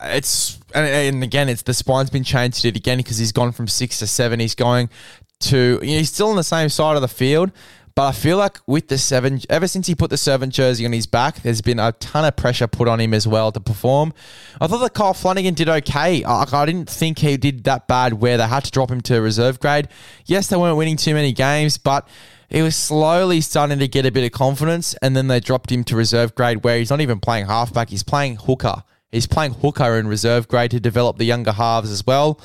it's 0.00 0.58
and, 0.74 1.22
again, 1.22 1.48
it's 1.48 1.62
the 1.62 1.74
spine's 1.74 2.10
been 2.10 2.24
changed 2.24 2.64
it 2.64 2.76
again 2.76 2.98
because 2.98 3.18
he's 3.18 3.32
gone 3.32 3.52
from 3.52 3.68
six 3.68 3.98
to 4.00 4.06
seven. 4.06 4.40
He's 4.40 4.54
going 4.54 4.90
to 5.40 5.78
you 5.82 5.92
know, 5.92 5.98
he's 5.98 6.12
still 6.12 6.28
on 6.28 6.36
the 6.36 6.44
same 6.44 6.68
side 6.68 6.96
of 6.96 7.02
the 7.02 7.08
field, 7.08 7.50
but 7.94 8.08
I 8.08 8.12
feel 8.12 8.36
like 8.36 8.58
with 8.66 8.88
the 8.88 8.98
seven, 8.98 9.40
ever 9.48 9.66
since 9.66 9.86
he 9.86 9.94
put 9.94 10.10
the 10.10 10.18
servant 10.18 10.52
jersey 10.52 10.84
on 10.84 10.92
his 10.92 11.06
back, 11.06 11.40
there's 11.40 11.62
been 11.62 11.78
a 11.78 11.92
ton 11.92 12.26
of 12.26 12.36
pressure 12.36 12.66
put 12.66 12.88
on 12.88 13.00
him 13.00 13.14
as 13.14 13.26
well 13.26 13.50
to 13.52 13.60
perform. 13.60 14.12
I 14.60 14.66
thought 14.66 14.78
that 14.78 14.92
Kyle 14.92 15.14
Flanagan 15.14 15.54
did 15.54 15.68
okay. 15.68 16.22
I, 16.22 16.44
I 16.52 16.66
didn't 16.66 16.90
think 16.90 17.20
he 17.20 17.38
did 17.38 17.64
that 17.64 17.88
bad 17.88 18.14
where 18.14 18.36
they 18.36 18.46
had 18.46 18.64
to 18.64 18.70
drop 18.70 18.90
him 18.90 19.00
to 19.02 19.20
reserve 19.22 19.60
grade. 19.60 19.88
Yes, 20.26 20.48
they 20.48 20.56
weren't 20.56 20.76
winning 20.76 20.98
too 20.98 21.14
many 21.14 21.32
games, 21.32 21.78
but 21.78 22.06
he 22.50 22.60
was 22.60 22.76
slowly 22.76 23.40
starting 23.40 23.78
to 23.78 23.88
get 23.88 24.04
a 24.04 24.12
bit 24.12 24.24
of 24.24 24.32
confidence, 24.32 24.94
and 25.00 25.16
then 25.16 25.28
they 25.28 25.40
dropped 25.40 25.72
him 25.72 25.82
to 25.84 25.96
reserve 25.96 26.34
grade 26.34 26.64
where 26.64 26.78
he's 26.78 26.90
not 26.90 27.00
even 27.00 27.18
playing 27.18 27.46
halfback, 27.46 27.88
he's 27.88 28.02
playing 28.02 28.36
hooker. 28.36 28.84
He's 29.16 29.26
playing 29.26 29.54
hooker 29.54 29.96
in 29.98 30.06
reserve 30.06 30.46
grade 30.46 30.70
to 30.72 30.80
develop 30.80 31.16
the 31.16 31.24
younger 31.24 31.52
halves 31.52 31.90
as 31.90 32.06
well. 32.06 32.40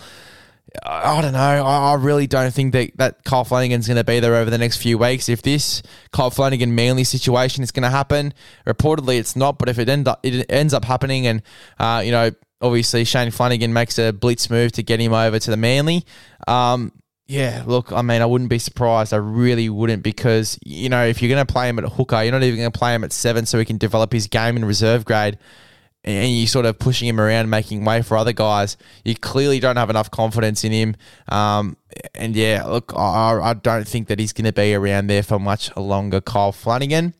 I 0.85 1.21
don't 1.21 1.33
know. 1.33 1.65
I 1.65 1.95
really 1.95 2.27
don't 2.27 2.53
think 2.53 2.71
that, 2.73 2.95
that 2.95 3.23
Kyle 3.25 3.44
Flanagan's 3.44 3.88
going 3.88 3.97
to 3.97 4.06
be 4.06 4.21
there 4.21 4.35
over 4.35 4.50
the 4.50 4.57
next 4.57 4.77
few 4.77 4.97
weeks. 4.97 5.27
If 5.27 5.41
this 5.41 5.83
Kyle 6.12 6.29
Flanagan 6.29 6.73
Manly 6.75 7.03
situation 7.03 7.62
is 7.62 7.71
going 7.71 7.83
to 7.83 7.89
happen, 7.89 8.33
reportedly 8.65 9.19
it's 9.19 9.35
not. 9.35 9.59
But 9.59 9.68
if 9.68 9.79
it 9.79 9.89
end 9.89 10.07
up 10.07 10.21
it 10.23 10.45
ends 10.50 10.73
up 10.73 10.85
happening, 10.85 11.27
and 11.27 11.41
uh, 11.77 12.01
you 12.06 12.12
know, 12.12 12.31
obviously 12.62 13.03
Shane 13.03 13.31
Flanagan 13.31 13.73
makes 13.73 14.00
a 14.00 14.13
blitz 14.13 14.50
move 14.50 14.71
to 14.73 14.83
get 14.83 15.01
him 15.01 15.13
over 15.13 15.39
to 15.39 15.51
the 15.51 15.57
Manly. 15.57 16.06
Um, 16.47 16.94
yeah, 17.27 17.63
look, 17.65 17.91
I 17.91 18.01
mean, 18.01 18.21
I 18.21 18.25
wouldn't 18.25 18.50
be 18.50 18.59
surprised. 18.59 19.13
I 19.13 19.18
really 19.18 19.68
wouldn't 19.68 20.03
because 20.03 20.57
you 20.63 20.88
know, 20.88 21.06
if 21.06 21.21
you're 21.21 21.29
going 21.29 21.45
to 21.45 21.51
play 21.51 21.68
him 21.68 21.79
at 21.79 21.85
hooker, 21.85 22.23
you're 22.23 22.31
not 22.31 22.44
even 22.44 22.59
going 22.59 22.71
to 22.71 22.79
play 22.79 22.95
him 22.95 23.03
at 23.03 23.12
seven, 23.12 23.45
so 23.45 23.59
he 23.59 23.65
can 23.65 23.77
develop 23.77 24.13
his 24.13 24.27
game 24.27 24.56
in 24.56 24.63
reserve 24.63 25.03
grade 25.03 25.38
and 26.03 26.31
you're 26.31 26.48
sort 26.48 26.65
of 26.65 26.80
pushing 26.80 27.07
him 27.07 27.19
around, 27.19 27.50
making 27.50 27.86
way 27.86 28.01
for 28.01 28.18
other 28.18 28.33
guys, 28.33 28.77
you 29.06 29.15
clearly 29.15 29.59
don't 29.59 29.77
have 29.77 29.89
enough 29.89 30.09
confidence 30.09 30.63
in 30.63 30.71
him. 30.71 30.95
Um, 31.28 31.78
and 32.16 32.35
yeah, 32.35 32.66
look, 32.66 32.94
I, 32.95 33.40
I 33.42 33.54
don't 33.54 33.87
think 33.87 34.07
that 34.07 34.19
he's 34.19 34.33
going 34.33 34.45
to 34.45 34.54
be 34.54 34.73
around 34.73 35.07
there 35.07 35.23
for 35.23 35.40
much 35.40 35.76
longer. 35.78 36.21
Kyle 36.21 36.52
Flanagan. 36.52 37.14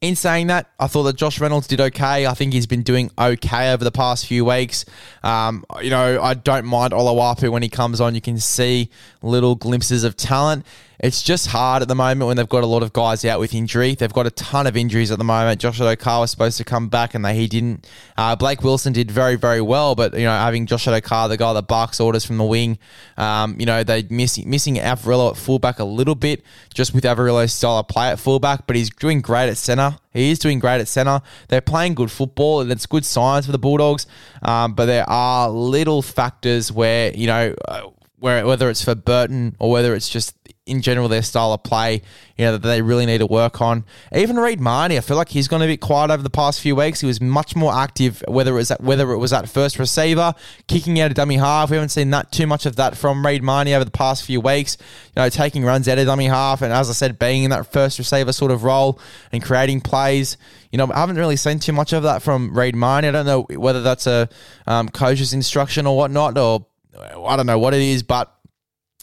In 0.00 0.16
saying 0.16 0.48
that, 0.48 0.70
I 0.78 0.86
thought 0.86 1.04
that 1.04 1.16
Josh 1.16 1.40
Reynolds 1.40 1.66
did 1.66 1.80
okay. 1.80 2.26
I 2.26 2.34
think 2.34 2.52
he's 2.52 2.66
been 2.66 2.82
doing 2.82 3.10
okay 3.18 3.72
over 3.72 3.84
the 3.84 3.92
past 3.92 4.26
few 4.26 4.44
weeks. 4.44 4.84
Um, 5.22 5.64
you 5.80 5.90
know, 5.90 6.20
I 6.20 6.34
don't 6.34 6.66
mind 6.66 6.92
Oloapu 6.92 7.50
when 7.50 7.62
he 7.62 7.68
comes 7.68 8.00
on. 8.00 8.14
You 8.14 8.20
can 8.20 8.38
see 8.38 8.90
little 9.22 9.54
glimpses 9.54 10.04
of 10.04 10.16
talent. 10.16 10.66
It's 11.00 11.22
just 11.22 11.48
hard 11.48 11.82
at 11.82 11.88
the 11.88 11.94
moment 11.94 12.28
when 12.28 12.36
they've 12.36 12.48
got 12.48 12.62
a 12.62 12.66
lot 12.66 12.82
of 12.82 12.92
guys 12.92 13.24
out 13.24 13.40
with 13.40 13.52
injury. 13.52 13.94
They've 13.94 14.12
got 14.12 14.26
a 14.26 14.30
ton 14.30 14.66
of 14.66 14.76
injuries 14.76 15.10
at 15.10 15.18
the 15.18 15.24
moment. 15.24 15.60
Josh 15.60 15.78
Addo-Carr 15.80 16.20
was 16.20 16.30
supposed 16.30 16.56
to 16.58 16.64
come 16.64 16.88
back 16.88 17.14
and 17.14 17.24
they, 17.24 17.34
he 17.34 17.46
didn't. 17.46 17.86
Uh, 18.16 18.36
Blake 18.36 18.62
Wilson 18.62 18.92
did 18.92 19.10
very, 19.10 19.36
very 19.36 19.60
well, 19.60 19.94
but, 19.94 20.14
you 20.14 20.24
know, 20.24 20.30
having 20.30 20.66
Josh 20.66 20.86
Addo-Carr, 20.86 21.28
the 21.28 21.36
guy 21.36 21.52
that 21.52 21.66
barks 21.66 22.00
orders 22.00 22.24
from 22.24 22.38
the 22.38 22.44
wing, 22.44 22.78
um, 23.18 23.56
you 23.58 23.66
know, 23.66 23.82
they 23.82 24.04
miss, 24.08 24.42
missing 24.46 24.76
Averillo 24.76 25.32
at 25.32 25.36
fullback 25.36 25.78
a 25.78 25.84
little 25.84 26.14
bit, 26.14 26.42
just 26.72 26.94
with 26.94 27.04
Averillo's 27.04 27.52
style 27.52 27.78
of 27.78 27.88
play 27.88 28.08
at 28.08 28.18
fullback, 28.18 28.66
but 28.66 28.76
he's 28.76 28.88
doing 28.88 29.20
great 29.20 29.50
at 29.50 29.58
centre. 29.58 29.73
He 30.12 30.30
is 30.30 30.38
doing 30.38 30.58
great 30.58 30.80
at 30.80 30.88
centre. 30.88 31.20
They're 31.48 31.60
playing 31.60 31.94
good 31.94 32.10
football, 32.10 32.60
and 32.60 32.70
it's 32.70 32.86
good 32.86 33.04
signs 33.04 33.46
for 33.46 33.52
the 33.52 33.58
Bulldogs. 33.58 34.06
Um, 34.42 34.74
but 34.74 34.86
there 34.86 35.08
are 35.08 35.48
little 35.48 36.02
factors 36.02 36.70
where, 36.70 37.12
you 37.14 37.26
know, 37.26 37.54
uh, 37.66 37.88
where 38.18 38.46
whether 38.46 38.70
it's 38.70 38.82
for 38.82 38.94
Burton 38.94 39.54
or 39.58 39.70
whether 39.70 39.94
it's 39.94 40.08
just 40.08 40.34
in 40.66 40.80
general 40.80 41.08
their 41.08 41.22
style 41.22 41.52
of 41.52 41.62
play, 41.62 42.00
you 42.36 42.44
know, 42.44 42.52
that 42.52 42.62
they 42.66 42.80
really 42.80 43.04
need 43.04 43.18
to 43.18 43.26
work 43.26 43.60
on. 43.60 43.84
Even 44.14 44.36
Reed 44.36 44.60
Mahoney, 44.60 44.96
I 44.96 45.00
feel 45.02 45.16
like 45.16 45.28
he's 45.28 45.46
gone 45.46 45.60
a 45.60 45.66
bit 45.66 45.80
quiet 45.80 46.10
over 46.10 46.22
the 46.22 46.30
past 46.30 46.60
few 46.60 46.74
weeks. 46.74 47.00
He 47.00 47.06
was 47.06 47.20
much 47.20 47.54
more 47.54 47.74
active, 47.74 48.22
whether 48.28 48.52
it 48.52 48.56
was 48.56 48.70
at, 48.70 48.80
whether 48.80 49.10
it 49.12 49.18
was 49.18 49.32
at 49.32 49.48
first 49.48 49.78
receiver, 49.78 50.34
kicking 50.66 50.98
out 51.00 51.10
a 51.10 51.14
dummy 51.14 51.36
half. 51.36 51.70
We 51.70 51.76
haven't 51.76 51.90
seen 51.90 52.10
that 52.10 52.32
too 52.32 52.46
much 52.46 52.64
of 52.64 52.76
that 52.76 52.96
from 52.96 53.24
Reed 53.24 53.42
Mahoney 53.42 53.74
over 53.74 53.84
the 53.84 53.90
past 53.90 54.24
few 54.24 54.40
weeks. 54.40 54.78
You 55.14 55.22
know, 55.22 55.28
taking 55.28 55.64
runs 55.64 55.86
out 55.86 55.98
of 55.98 56.06
dummy 56.06 56.26
half, 56.26 56.62
and 56.62 56.72
as 56.72 56.88
I 56.88 56.94
said, 56.94 57.18
being 57.18 57.44
in 57.44 57.50
that 57.50 57.70
first 57.70 57.98
receiver 57.98 58.32
sort 58.32 58.50
of 58.50 58.64
role 58.64 58.98
and 59.32 59.42
creating 59.42 59.82
plays. 59.82 60.38
You 60.72 60.78
know, 60.78 60.90
I 60.92 61.00
haven't 61.00 61.16
really 61.16 61.36
seen 61.36 61.58
too 61.58 61.72
much 61.72 61.92
of 61.92 62.04
that 62.04 62.22
from 62.22 62.56
Reed 62.56 62.74
Mahoney. 62.74 63.08
I 63.08 63.10
don't 63.10 63.26
know 63.26 63.42
whether 63.42 63.82
that's 63.82 64.06
a 64.06 64.28
um, 64.66 64.88
coach's 64.88 65.34
instruction 65.34 65.86
or 65.86 65.96
whatnot, 65.96 66.38
or 66.38 66.66
I 66.98 67.36
don't 67.36 67.46
know 67.46 67.58
what 67.58 67.74
it 67.74 67.82
is, 67.82 68.02
but 68.02 68.34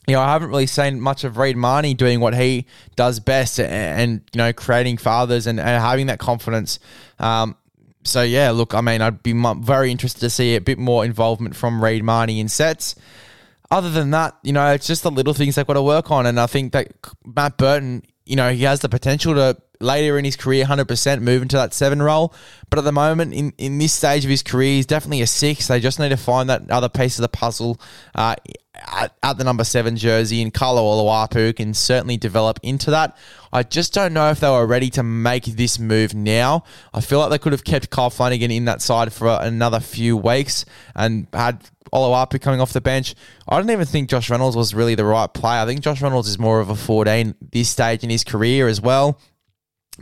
you 0.07 0.15
know, 0.15 0.21
I 0.21 0.33
haven't 0.33 0.49
really 0.49 0.67
seen 0.67 0.99
much 0.99 1.23
of 1.23 1.37
Reed 1.37 1.55
Mahoney 1.55 1.93
doing 1.93 2.19
what 2.19 2.33
he 2.33 2.65
does 2.95 3.19
best 3.19 3.59
and, 3.59 3.71
and 3.71 4.21
you 4.33 4.37
know, 4.39 4.51
creating 4.51 4.97
fathers 4.97 5.47
and, 5.47 5.59
and 5.59 5.81
having 5.81 6.07
that 6.07 6.19
confidence. 6.19 6.79
Um, 7.19 7.55
so, 8.03 8.23
yeah, 8.23 8.49
look, 8.51 8.73
I 8.73 8.81
mean, 8.81 9.01
I'd 9.01 9.21
be 9.21 9.33
very 9.59 9.91
interested 9.91 10.21
to 10.21 10.29
see 10.29 10.55
a 10.55 10.61
bit 10.61 10.79
more 10.79 11.05
involvement 11.05 11.55
from 11.55 11.83
Reed 11.83 12.03
Mahoney 12.03 12.39
in 12.39 12.49
sets. 12.49 12.95
Other 13.69 13.89
than 13.89 14.11
that, 14.11 14.35
you 14.43 14.51
know, 14.53 14.73
it's 14.73 14.87
just 14.87 15.03
the 15.03 15.11
little 15.11 15.33
things 15.33 15.55
they've 15.55 15.67
got 15.67 15.73
to 15.73 15.83
work 15.83 16.09
on. 16.09 16.25
And 16.25 16.39
I 16.39 16.47
think 16.47 16.73
that 16.73 16.91
Matt 17.23 17.57
Burton, 17.57 18.03
you 18.31 18.37
know, 18.37 18.49
he 18.53 18.63
has 18.63 18.79
the 18.79 18.87
potential 18.87 19.33
to 19.33 19.57
later 19.81 20.17
in 20.17 20.23
his 20.23 20.37
career 20.37 20.63
100% 20.63 21.21
move 21.21 21.41
into 21.41 21.57
that 21.57 21.73
seven 21.73 22.01
role. 22.01 22.33
But 22.69 22.79
at 22.79 22.85
the 22.85 22.93
moment, 22.93 23.33
in, 23.33 23.51
in 23.57 23.77
this 23.77 23.91
stage 23.91 24.23
of 24.23 24.29
his 24.29 24.41
career, 24.41 24.75
he's 24.75 24.85
definitely 24.85 25.21
a 25.21 25.27
six. 25.27 25.67
They 25.67 25.81
just 25.81 25.99
need 25.99 26.09
to 26.09 26.17
find 26.17 26.49
that 26.49 26.71
other 26.71 26.87
piece 26.87 27.17
of 27.17 27.23
the 27.23 27.27
puzzle 27.27 27.77
uh, 28.15 28.35
at, 28.73 29.13
at, 29.21 29.37
the 29.37 29.43
number 29.43 29.65
seven 29.65 29.97
jersey. 29.97 30.41
And 30.41 30.53
Karl 30.53 30.77
Oloapu 30.77 31.53
can 31.53 31.73
certainly 31.73 32.15
develop 32.15 32.61
into 32.63 32.91
that. 32.91 33.17
I 33.53 33.63
just 33.63 33.93
don't 33.93 34.13
know 34.13 34.29
if 34.29 34.39
they 34.39 34.49
were 34.49 34.65
ready 34.65 34.89
to 34.91 35.03
make 35.03 35.45
this 35.45 35.79
move 35.79 36.13
now. 36.13 36.63
I 36.93 37.01
feel 37.01 37.19
like 37.19 37.29
they 37.29 37.37
could 37.37 37.51
have 37.51 37.63
kept 37.63 37.89
Kyle 37.89 38.09
Flanagan 38.09 38.51
in 38.51 38.65
that 38.65 38.81
side 38.81 39.11
for 39.11 39.27
another 39.41 39.79
few 39.79 40.15
weeks 40.15 40.65
and 40.95 41.27
had 41.33 41.63
Oloapu 41.93 42.39
coming 42.39 42.61
off 42.61 42.73
the 42.73 42.81
bench. 42.81 43.15
I 43.47 43.57
don't 43.57 43.69
even 43.69 43.85
think 43.85 44.09
Josh 44.09 44.29
Reynolds 44.29 44.55
was 44.55 44.73
really 44.73 44.95
the 44.95 45.05
right 45.05 45.31
play. 45.31 45.61
I 45.61 45.65
think 45.65 45.81
Josh 45.81 46.01
Reynolds 46.01 46.29
is 46.29 46.39
more 46.39 46.59
of 46.59 46.69
a 46.69 46.75
14 46.75 47.35
this 47.51 47.69
stage 47.69 48.03
in 48.03 48.09
his 48.09 48.23
career 48.23 48.67
as 48.67 48.79
well. 48.79 49.19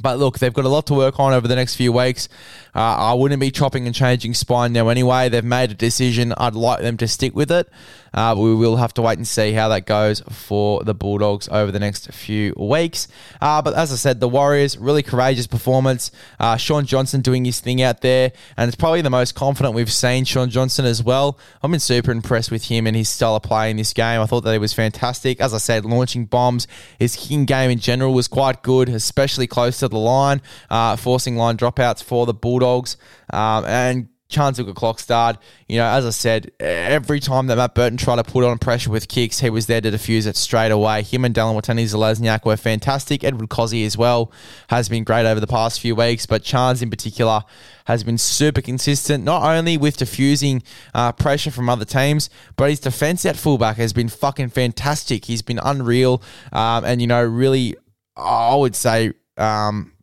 But 0.01 0.19
look, 0.19 0.39
they've 0.39 0.53
got 0.53 0.65
a 0.65 0.69
lot 0.69 0.85
to 0.87 0.93
work 0.93 1.19
on 1.19 1.33
over 1.33 1.47
the 1.47 1.55
next 1.55 1.75
few 1.75 1.91
weeks. 1.91 2.29
Uh, 2.75 2.79
I 2.79 3.13
wouldn't 3.15 3.41
be 3.41 3.51
chopping 3.51 3.85
and 3.87 3.95
changing 3.95 4.33
spine 4.33 4.71
now 4.71 4.87
anyway. 4.87 5.29
They've 5.29 5.43
made 5.43 5.71
a 5.71 5.73
decision. 5.73 6.33
I'd 6.37 6.53
like 6.53 6.81
them 6.81 6.95
to 6.97 7.07
stick 7.07 7.35
with 7.35 7.51
it. 7.51 7.67
Uh, 8.13 8.35
we 8.37 8.55
will 8.55 8.77
have 8.77 8.93
to 8.95 9.01
wait 9.01 9.17
and 9.17 9.27
see 9.27 9.53
how 9.53 9.69
that 9.69 9.85
goes 9.85 10.21
for 10.29 10.83
the 10.83 10.93
Bulldogs 10.93 11.47
over 11.49 11.71
the 11.71 11.79
next 11.79 12.11
few 12.11 12.53
weeks. 12.57 13.07
Uh, 13.41 13.61
but 13.61 13.73
as 13.73 13.91
I 13.91 13.95
said, 13.95 14.19
the 14.19 14.29
Warriors, 14.29 14.77
really 14.77 15.03
courageous 15.03 15.47
performance. 15.47 16.11
Uh, 16.39 16.57
Shaun 16.57 16.85
Johnson 16.85 17.21
doing 17.21 17.45
his 17.45 17.59
thing 17.59 17.81
out 17.81 18.01
there, 18.01 18.31
and 18.57 18.67
it's 18.67 18.75
probably 18.75 19.01
the 19.01 19.09
most 19.09 19.35
confident 19.35 19.75
we've 19.75 19.91
seen 19.91 20.25
Shaun 20.25 20.49
Johnson 20.49 20.85
as 20.85 21.03
well. 21.03 21.37
I've 21.61 21.71
been 21.71 21.79
super 21.79 22.11
impressed 22.11 22.51
with 22.51 22.65
him 22.65 22.87
and 22.87 22.95
his 22.95 23.09
style 23.09 23.35
of 23.35 23.43
play 23.43 23.71
in 23.71 23.77
this 23.77 23.93
game. 23.93 24.21
I 24.21 24.25
thought 24.25 24.41
that 24.41 24.53
he 24.53 24.59
was 24.59 24.73
fantastic. 24.73 25.41
As 25.41 25.53
I 25.53 25.57
said, 25.57 25.85
launching 25.85 26.25
bombs, 26.25 26.67
his 26.97 27.15
kicking 27.15 27.45
game 27.45 27.71
in 27.71 27.79
general 27.79 28.13
was 28.13 28.27
quite 28.27 28.61
good, 28.63 28.89
especially 28.89 29.47
close 29.47 29.79
to 29.79 29.87
the 29.87 29.97
line, 29.97 30.41
uh, 30.69 30.95
forcing 30.95 31.35
line 31.35 31.57
dropouts 31.57 32.03
for 32.03 32.25
the 32.25 32.33
Bulldogs. 32.33 32.97
Um, 33.31 33.65
and 33.65 34.07
Charnze 34.29 34.59
Nicoll-Klokstad. 34.59 35.37
You 35.67 35.77
know, 35.77 35.85
as 35.85 36.05
I 36.05 36.11
said, 36.11 36.51
every 36.59 37.19
time 37.19 37.47
that 37.47 37.57
Matt 37.57 37.73
Burton 37.73 37.97
tried 37.97 38.17
to 38.17 38.23
put 38.23 38.43
on 38.43 38.57
pressure 38.59 38.91
with 38.91 39.07
kicks, 39.07 39.39
he 39.39 39.49
was 39.49 39.65
there 39.65 39.81
to 39.81 39.91
defuse 39.91 40.27
it 40.27 40.35
straight 40.35 40.71
away. 40.71 41.01
Him 41.01 41.25
and 41.25 41.33
Dallin 41.33 41.59
Watene-Zelezniak 41.59 42.45
were 42.45 42.55
fantastic. 42.55 43.23
Edward 43.23 43.49
Kosi 43.49 43.85
as 43.85 43.97
well 43.97 44.31
has 44.69 44.87
been 44.87 45.03
great 45.03 45.25
over 45.25 45.39
the 45.39 45.47
past 45.47 45.81
few 45.81 45.95
weeks, 45.95 46.25
but 46.25 46.43
Chance 46.43 46.81
in 46.81 46.89
particular 46.89 47.43
has 47.85 48.03
been 48.03 48.19
super 48.19 48.61
consistent, 48.61 49.23
not 49.23 49.43
only 49.43 49.75
with 49.75 49.97
diffusing 49.97 50.61
uh, 50.93 51.11
pressure 51.11 51.49
from 51.49 51.67
other 51.69 51.85
teams, 51.85 52.29
but 52.55 52.69
his 52.69 52.79
defense 52.79 53.25
at 53.25 53.35
fullback 53.35 53.77
has 53.77 53.93
been 53.93 54.09
fucking 54.09 54.49
fantastic. 54.49 55.25
He's 55.25 55.41
been 55.41 55.59
unreal, 55.59 56.21
um, 56.53 56.85
and 56.85 57.01
you 57.01 57.07
know, 57.07 57.23
really, 57.23 57.75
I 58.15 58.55
would 58.55 58.75
say. 58.75 59.13
Um, 59.37 59.93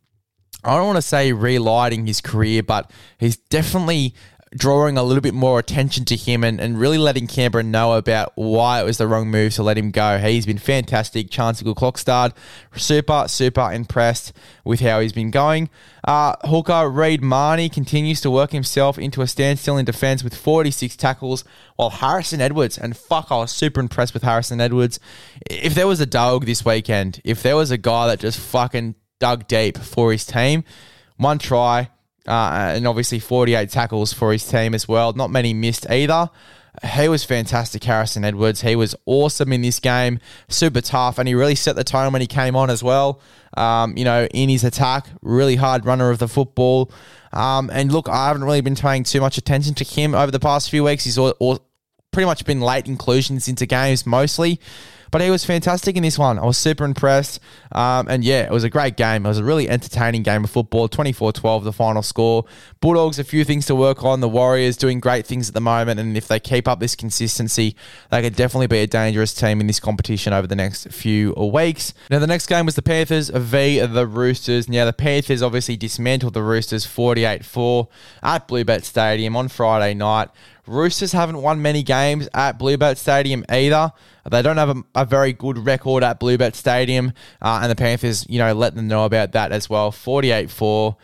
I 0.67 0.75
don't 0.75 0.85
want 0.85 0.97
to 0.97 1.01
say 1.01 1.31
relighting 1.31 2.05
his 2.05 2.21
career, 2.21 2.61
but 2.61 2.91
he's 3.17 3.37
definitely 3.37 4.13
drawing 4.55 4.97
a 4.97 5.03
little 5.03 5.21
bit 5.21 5.33
more 5.33 5.59
attention 5.59 6.05
to 6.05 6.15
him 6.15 6.43
and, 6.43 6.59
and 6.59 6.79
really 6.79 6.97
letting 6.97 7.27
Canberra 7.27 7.63
know 7.63 7.93
about 7.93 8.31
why 8.35 8.81
it 8.81 8.85
was 8.85 8.97
the 8.97 9.07
wrong 9.07 9.29
move 9.29 9.53
to 9.53 9.63
let 9.63 9.77
him 9.77 9.91
go. 9.91 10.17
He's 10.17 10.45
been 10.45 10.57
fantastic. 10.57 11.29
Charnze 11.29 11.63
Nicoll-Klokstad. 11.63 12.33
Super, 12.75 13.25
super 13.27 13.71
impressed 13.71 14.33
with 14.63 14.79
how 14.79 14.99
he's 14.99 15.13
been 15.13 15.31
going. 15.31 15.69
Uh, 16.03 16.35
hooker 16.45 16.89
Reed 16.89 17.21
Mahoney 17.21 17.69
continues 17.69 18.21
to 18.21 18.31
work 18.31 18.51
himself 18.51 18.97
into 18.97 19.21
a 19.21 19.27
standstill 19.27 19.77
in 19.77 19.85
defence 19.85 20.23
with 20.23 20.35
46 20.35 20.95
tackles, 20.95 21.43
while 21.75 21.89
Harrison 21.89 22.39
Edwards, 22.39 22.77
and 22.77 22.95
fuck, 22.95 23.27
I 23.29 23.37
was 23.37 23.51
super 23.51 23.81
impressed 23.81 24.13
with 24.13 24.23
Harrison 24.23 24.61
Edwards. 24.61 24.99
If 25.49 25.75
there 25.75 25.87
was 25.87 25.99
a 25.99 26.05
dog 26.05 26.45
this 26.45 26.63
weekend, 26.63 27.21
if 27.25 27.43
there 27.43 27.57
was 27.57 27.71
a 27.71 27.77
guy 27.77 28.07
that 28.07 28.19
just 28.19 28.39
fucking 28.39 28.95
dug 29.19 29.47
deep 29.47 29.77
for 29.77 30.11
his 30.11 30.25
team. 30.25 30.63
One 31.17 31.39
try, 31.39 31.89
uh, 32.27 32.73
and 32.75 32.87
obviously 32.87 33.19
48 33.19 33.69
tackles 33.69 34.13
for 34.13 34.31
his 34.31 34.47
team 34.47 34.73
as 34.75 34.87
well. 34.87 35.13
Not 35.13 35.31
many 35.31 35.53
missed 35.53 35.89
either. 35.89 36.29
He 36.85 37.09
was 37.09 37.23
fantastic, 37.23 37.83
Harrison 37.83 38.23
Edwards. 38.23 38.61
He 38.61 38.75
was 38.75 38.95
awesome 39.07 39.51
in 39.51 39.63
this 39.63 39.79
game, 39.79 40.19
super 40.47 40.81
tough, 40.81 41.17
and 41.17 41.27
he 41.27 41.33
really 41.33 41.55
set 41.55 41.75
the 41.75 41.83
tone 41.83 42.13
when 42.13 42.21
he 42.21 42.27
came 42.27 42.55
on 42.55 42.69
as 42.69 42.83
well. 42.83 43.19
Um, 43.55 43.97
you 43.97 44.05
know, 44.05 44.27
in 44.27 44.49
his 44.49 44.63
attack, 44.63 45.07
really 45.23 45.55
hard 45.55 45.85
runner 45.85 46.11
of 46.11 46.19
the 46.19 46.27
football. 46.27 46.91
Um, 47.33 47.71
and 47.73 47.91
look, 47.91 48.07
I 48.07 48.27
haven't 48.27 48.43
really 48.43 48.61
been 48.61 48.75
paying 48.75 49.03
too 49.03 49.21
much 49.21 49.39
attention 49.39 49.73
to 49.75 49.83
him 49.83 50.13
over 50.13 50.31
the 50.31 50.39
past 50.39 50.69
few 50.69 50.83
weeks. 50.83 51.03
He's 51.03 51.17
all, 51.17 51.31
all, 51.39 51.59
pretty 52.11 52.27
much 52.27 52.45
been 52.45 52.61
late 52.61 52.87
inclusions 52.87 53.47
into 53.47 53.65
games 53.65 54.05
mostly. 54.05 54.59
But 55.11 55.21
he 55.21 55.29
was 55.29 55.45
fantastic 55.45 55.95
in 55.95 56.03
this 56.03 56.17
one. 56.17 56.39
I 56.39 56.45
was 56.45 56.57
super 56.57 56.83
impressed. 56.85 57.39
Um, 57.71 58.07
and 58.09 58.23
yeah, 58.23 58.43
it 58.43 58.51
was 58.51 58.63
a 58.63 58.69
great 58.69 58.97
game. 58.97 59.25
It 59.25 59.29
was 59.29 59.37
a 59.37 59.43
really 59.43 59.69
entertaining 59.69 60.23
game 60.23 60.43
of 60.43 60.49
football. 60.49 60.87
24 60.87 61.33
12, 61.33 61.63
the 61.63 61.73
final 61.73 62.01
score. 62.01 62.45
Bulldogs, 62.79 63.19
a 63.19 63.23
few 63.23 63.43
things 63.43 63.65
to 63.67 63.75
work 63.75 64.03
on. 64.03 64.19
The 64.19 64.29
Warriors 64.29 64.77
doing 64.77 64.99
great 64.99 65.25
things 65.25 65.47
at 65.47 65.53
the 65.53 65.61
moment. 65.61 65.99
And 65.99 66.17
if 66.17 66.27
they 66.27 66.39
keep 66.39 66.67
up 66.67 66.79
this 66.79 66.95
consistency, 66.95 67.75
they 68.11 68.21
could 68.21 68.35
definitely 68.35 68.67
be 68.67 68.79
a 68.79 68.87
dangerous 68.87 69.33
team 69.33 69.61
in 69.61 69.67
this 69.67 69.79
competition 69.79 70.33
over 70.33 70.47
the 70.47 70.55
next 70.55 70.91
few 70.91 71.33
weeks. 71.33 71.93
Now, 72.09 72.19
the 72.19 72.27
next 72.27 72.47
game 72.47 72.65
was 72.65 72.75
the 72.75 72.81
Panthers 72.81 73.29
v. 73.29 73.79
the 73.79 74.07
Roosters. 74.07 74.67
Now, 74.69 74.85
the 74.85 74.93
Panthers 74.93 75.41
obviously 75.41 75.77
dismantled 75.77 76.33
the 76.33 76.43
Roosters 76.43 76.85
48 76.85 77.45
4 77.45 77.87
at 78.23 78.47
Bluebet 78.47 78.83
Stadium 78.83 79.35
on 79.35 79.47
Friday 79.47 79.93
night. 79.93 80.29
Roosters 80.67 81.13
haven't 81.13 81.41
won 81.41 81.61
many 81.61 81.81
games 81.81 82.27
at 82.33 82.59
Bluebet 82.59 82.97
Stadium 82.97 83.45
either. 83.49 83.93
They 84.29 84.41
don't 84.41 84.57
have 84.57 84.69
a, 84.69 84.83
a 84.95 85.05
very 85.05 85.33
good 85.33 85.57
record 85.57 86.03
at 86.03 86.19
Bluebet 86.19 86.55
Stadium, 86.55 87.13
uh, 87.41 87.59
and 87.61 87.71
the 87.71 87.75
Panthers, 87.75 88.25
you 88.29 88.39
know, 88.39 88.53
let 88.53 88.75
them 88.75 88.87
know 88.87 89.05
about 89.05 89.33
that 89.33 89.51
as 89.51 89.69
well. 89.69 89.91
48 89.91 90.49
4. 90.49 90.97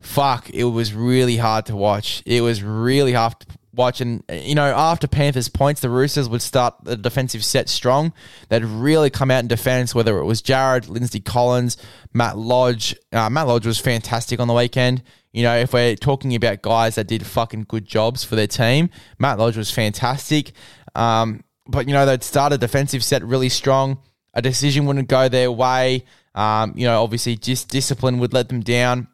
Fuck, 0.00 0.50
it 0.50 0.64
was 0.64 0.94
really 0.94 1.36
hard 1.36 1.66
to 1.66 1.76
watch. 1.76 2.22
It 2.24 2.40
was 2.40 2.62
really 2.62 3.12
hard 3.12 3.40
to 3.40 3.46
watch. 3.74 4.00
And, 4.00 4.22
you 4.30 4.54
know, 4.54 4.66
after 4.66 5.08
Panthers 5.08 5.48
points, 5.48 5.80
the 5.80 5.90
Roosters 5.90 6.28
would 6.28 6.42
start 6.42 6.74
the 6.84 6.96
defensive 6.96 7.44
set 7.44 7.68
strong. 7.68 8.12
They'd 8.48 8.64
really 8.64 9.10
come 9.10 9.30
out 9.30 9.40
in 9.40 9.48
defense, 9.48 9.94
whether 9.94 10.18
it 10.18 10.24
was 10.24 10.40
Jared, 10.40 10.88
Lindsay 10.88 11.20
Collins, 11.20 11.78
Matt 12.12 12.38
Lodge. 12.38 12.94
Uh, 13.12 13.28
Matt 13.28 13.48
Lodge 13.48 13.66
was 13.66 13.78
fantastic 13.78 14.38
on 14.38 14.46
the 14.48 14.54
weekend. 14.54 15.02
You 15.32 15.42
know, 15.42 15.56
if 15.56 15.72
we're 15.72 15.96
talking 15.96 16.34
about 16.34 16.62
guys 16.62 16.94
that 16.96 17.06
did 17.06 17.26
fucking 17.26 17.66
good 17.68 17.86
jobs 17.86 18.24
for 18.24 18.36
their 18.36 18.46
team, 18.46 18.90
Matt 19.18 19.38
Lodge 19.38 19.56
was 19.56 19.70
fantastic. 19.70 20.52
Um, 20.94 21.44
but, 21.68 21.86
you 21.86 21.92
know, 21.92 22.06
they'd 22.06 22.22
start 22.22 22.52
a 22.52 22.58
defensive 22.58 23.04
set 23.04 23.22
really 23.22 23.48
strong. 23.48 23.98
A 24.34 24.42
decision 24.42 24.86
wouldn't 24.86 25.08
go 25.08 25.28
their 25.28 25.52
way. 25.52 26.04
Um, 26.34 26.74
you 26.76 26.86
know, 26.86 27.02
obviously, 27.02 27.36
just 27.36 27.68
discipline 27.68 28.18
would 28.18 28.32
let 28.32 28.48
them 28.48 28.60
down. 28.60 29.08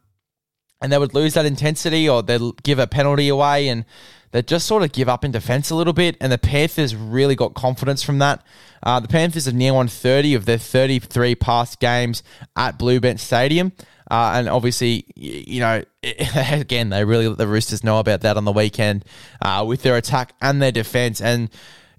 And 0.80 0.92
they 0.92 0.98
would 0.98 1.14
lose 1.14 1.34
that 1.34 1.46
intensity 1.46 2.08
or 2.08 2.22
they'd 2.22 2.62
give 2.62 2.78
a 2.78 2.86
penalty 2.86 3.28
away 3.28 3.68
and 3.68 3.86
they'd 4.32 4.46
just 4.46 4.66
sort 4.66 4.82
of 4.82 4.92
give 4.92 5.08
up 5.08 5.24
in 5.24 5.30
defense 5.30 5.70
a 5.70 5.74
little 5.74 5.94
bit. 5.94 6.16
And 6.20 6.30
the 6.30 6.38
Panthers 6.38 6.94
really 6.94 7.34
got 7.34 7.54
confidence 7.54 8.02
from 8.02 8.18
that. 8.18 8.44
Uh, 8.82 9.00
the 9.00 9.08
Panthers 9.08 9.46
have 9.46 9.54
now 9.54 9.74
won 9.74 9.88
30 9.88 10.34
of 10.34 10.44
their 10.44 10.58
33 10.58 11.36
past 11.36 11.80
games 11.80 12.22
at 12.54 12.78
Bluebet 12.78 13.18
Stadium. 13.18 13.72
Uh, 14.10 14.32
and 14.34 14.48
obviously, 14.48 15.06
you 15.16 15.60
know, 15.60 15.82
again, 16.52 16.90
they 16.90 17.04
really 17.04 17.28
let 17.28 17.38
the 17.38 17.48
Roosters 17.48 17.82
know 17.82 17.98
about 17.98 18.20
that 18.20 18.36
on 18.36 18.44
the 18.44 18.52
weekend 18.52 19.04
uh, 19.40 19.64
with 19.66 19.82
their 19.82 19.96
attack 19.96 20.34
and 20.42 20.60
their 20.60 20.72
defense. 20.72 21.22
And 21.22 21.48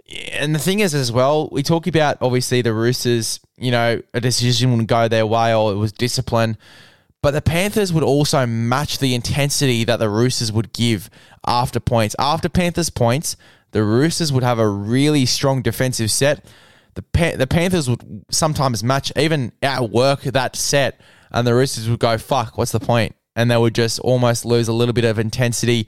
and 0.08 0.54
the 0.54 0.60
thing 0.60 0.80
is, 0.80 0.94
as 0.94 1.12
well, 1.12 1.50
we 1.52 1.64
talk 1.64 1.88
about 1.88 2.18
obviously 2.22 2.62
the 2.62 2.74
Roosters. 2.74 3.40
You 3.58 3.72
know, 3.72 4.02
a 4.14 4.22
decision 4.22 4.72
wouldn't 4.72 4.90
go 4.90 5.08
their 5.08 5.26
way, 5.26 5.54
or 5.54 5.72
it 5.72 5.76
was 5.76 5.92
discipline. 5.92 6.58
But 7.22 7.32
the 7.32 7.42
Panthers 7.42 7.92
would 7.92 8.04
also 8.04 8.46
match 8.46 9.00
the 9.00 9.16
intensity 9.16 9.84
that 9.86 9.98
the 9.98 10.10
Roosters 10.10 10.52
would 10.52 10.74
give 10.74 11.10
after 11.48 11.80
points. 11.80 12.16
After 12.20 12.50
Panthers 12.50 12.92
points, 12.92 13.36
the 13.72 13.84
Roosters 13.84 14.32
would 14.32 14.44
have 14.44 14.60
a 14.60 14.68
really 14.68 15.26
strong 15.26 15.62
defensive 15.64 16.12
set. 16.12 16.46
The 16.94 17.02
pa- 17.02 17.36
the 17.36 17.48
Panthers 17.48 17.90
would 17.90 18.26
sometimes 18.30 18.84
match, 18.84 19.12
even 19.16 19.54
outwork 19.64 20.22
that 20.22 20.56
set 20.56 21.02
and 21.36 21.46
the 21.46 21.54
Roosters 21.54 21.90
would 21.90 22.00
go, 22.00 22.18
fuck, 22.18 22.58
what's 22.58 22.72
the 22.72 22.80
point? 22.80 23.14
And 23.36 23.52
they 23.52 23.58
would 23.58 23.76
just 23.76 24.00
almost 24.00 24.46
lose 24.46 24.70
a 24.70 24.74
little 24.74 24.94
bit 24.94 25.04
of 25.04 25.20
intensity 25.20 25.88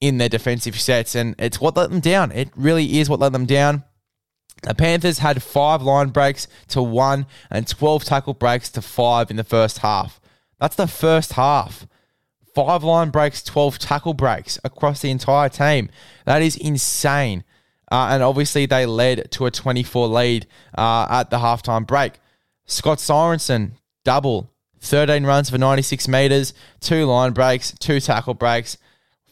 in 0.00 0.18
their 0.18 0.28
defensive 0.28 0.78
sets. 0.78 1.14
And 1.14 1.34
it's 1.38 1.60
what 1.60 1.76
let 1.76 1.90
them 1.90 2.00
down. 2.00 2.32
It 2.32 2.50
really 2.56 2.98
is 2.98 3.08
what 3.08 3.20
let 3.20 3.32
them 3.32 3.46
down. 3.46 3.84
The 4.62 4.74
Panthers 4.74 5.18
had 5.18 5.42
five 5.42 5.82
line 5.82 6.08
breaks 6.08 6.48
to 6.68 6.82
one 6.82 7.26
and 7.50 7.68
12 7.68 8.04
tackle 8.04 8.34
breaks 8.34 8.70
to 8.70 8.82
five 8.82 9.30
in 9.30 9.36
the 9.36 9.44
first 9.44 9.78
half. 9.78 10.20
That's 10.58 10.76
the 10.76 10.86
first 10.86 11.34
half. 11.34 11.86
Five 12.54 12.82
line 12.82 13.10
breaks, 13.10 13.42
12 13.42 13.78
tackle 13.78 14.14
breaks 14.14 14.58
across 14.64 15.02
the 15.02 15.10
entire 15.10 15.50
team. 15.50 15.90
That 16.24 16.40
is 16.40 16.56
insane. 16.56 17.44
Uh, 17.92 18.08
and 18.10 18.22
obviously, 18.22 18.66
they 18.66 18.86
led 18.86 19.30
to 19.32 19.46
a 19.46 19.50
24 19.50 20.08
lead 20.08 20.46
uh, 20.76 21.06
at 21.08 21.30
the 21.30 21.36
halftime 21.36 21.86
break. 21.86 22.14
Scott 22.64 22.98
Sorensen, 22.98 23.72
double. 24.04 24.50
13 24.80 25.24
runs 25.24 25.50
for 25.50 25.58
96 25.58 26.08
metres, 26.08 26.54
two 26.80 27.04
line 27.06 27.32
breaks, 27.32 27.72
two 27.78 28.00
tackle 28.00 28.34
breaks. 28.34 28.78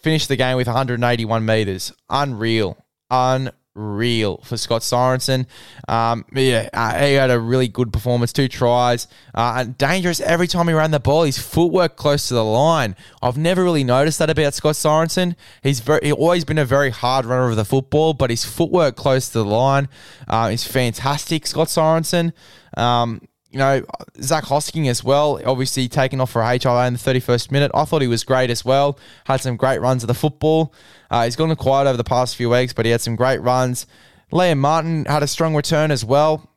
Finished 0.04 0.28
the 0.28 0.36
game 0.36 0.58
with 0.58 0.66
181 0.66 1.46
metres. 1.46 1.90
Unreal. 2.10 2.76
Unreal. 3.10 4.36
for 4.44 4.58
Scott 4.58 4.82
Sorensen. 4.82 5.46
Um, 5.88 6.26
yeah, 6.34 6.68
uh, 6.74 6.98
he 6.98 7.14
had 7.14 7.30
a 7.30 7.40
really 7.40 7.68
good 7.68 7.90
performance, 7.90 8.30
two 8.30 8.46
tries, 8.46 9.08
uh, 9.34 9.54
and 9.56 9.78
dangerous 9.78 10.20
every 10.20 10.46
time 10.46 10.68
he 10.68 10.74
ran 10.74 10.90
the 10.90 11.00
ball. 11.00 11.22
His 11.22 11.38
footwork 11.38 11.96
close 11.96 12.28
to 12.28 12.34
the 12.34 12.44
line. 12.44 12.96
I've 13.22 13.38
never 13.38 13.64
really 13.64 13.82
noticed 13.82 14.18
that 14.18 14.28
about 14.28 14.52
Scott 14.52 14.74
Sorensen. 14.74 15.36
He's 15.62 15.80
very, 15.80 16.00
he's 16.02 16.12
always 16.12 16.44
been 16.44 16.58
a 16.58 16.66
very 16.66 16.90
hard 16.90 17.24
runner 17.24 17.48
of 17.48 17.56
the 17.56 17.64
football, 17.64 18.12
but 18.12 18.28
his 18.28 18.44
footwork 18.44 18.96
close 18.96 19.30
to 19.30 19.38
the 19.38 19.46
line 19.46 19.88
uh, 20.28 20.50
is 20.52 20.64
fantastic. 20.64 21.46
Scott 21.46 21.68
Sorensen. 21.68 22.34
Um, 22.76 23.22
you 23.54 23.58
know, 23.58 23.84
Zac 24.20 24.42
Hosking 24.42 24.88
as 24.88 25.04
well, 25.04 25.40
obviously 25.46 25.86
taken 25.86 26.20
off 26.20 26.32
for 26.32 26.42
HIA 26.42 26.86
in 26.88 26.94
the 26.94 26.98
31st 26.98 27.52
minute. 27.52 27.70
I 27.72 27.84
thought 27.84 28.02
he 28.02 28.08
was 28.08 28.24
great 28.24 28.50
as 28.50 28.64
well. 28.64 28.98
Had 29.26 29.42
some 29.42 29.56
great 29.56 29.80
runs 29.80 30.02
of 30.02 30.08
the 30.08 30.14
football. 30.14 30.74
Uh, 31.08 31.22
he's 31.22 31.36
gone 31.36 31.54
quiet 31.54 31.86
over 31.86 31.96
the 31.96 32.02
past 32.02 32.34
few 32.34 32.50
weeks, 32.50 32.72
but 32.72 32.84
he 32.84 32.90
had 32.90 33.00
some 33.00 33.14
great 33.14 33.40
runs. 33.40 33.86
Liam 34.32 34.58
Martin 34.58 35.04
had 35.04 35.22
a 35.22 35.28
strong 35.28 35.54
return 35.54 35.92
as 35.92 36.04
well. 36.04 36.50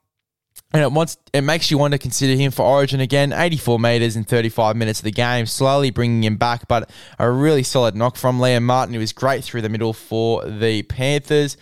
And 0.74 0.82
it 0.82 0.92
wants 0.92 1.18
it 1.34 1.42
makes 1.42 1.70
you 1.70 1.78
want 1.78 1.92
to 1.92 2.00
consider 2.00 2.34
him 2.34 2.50
for 2.50 2.64
Origin 2.64 3.00
again. 3.00 3.32
84 3.32 3.80
metres 3.80 4.16
in 4.16 4.24
35 4.24 4.76
minutes 4.76 5.00
of 5.00 5.04
the 5.06 5.12
game, 5.12 5.46
slowly 5.46 5.92
bringing 5.92 6.24
him 6.24 6.38
back, 6.38 6.68
but 6.68 6.90
a 7.20 7.30
really 7.30 7.62
solid 7.62 7.96
knock 7.96 8.16
from 8.16 8.40
Liam 8.40 8.64
Martin, 8.64 8.96
who 8.96 9.00
was 9.00 9.14
great 9.14 9.44
through 9.44 9.62
the 9.62 9.70
middle 9.70 9.94
for 9.94 10.44
the 10.50 10.82
Panthers. 10.82 11.58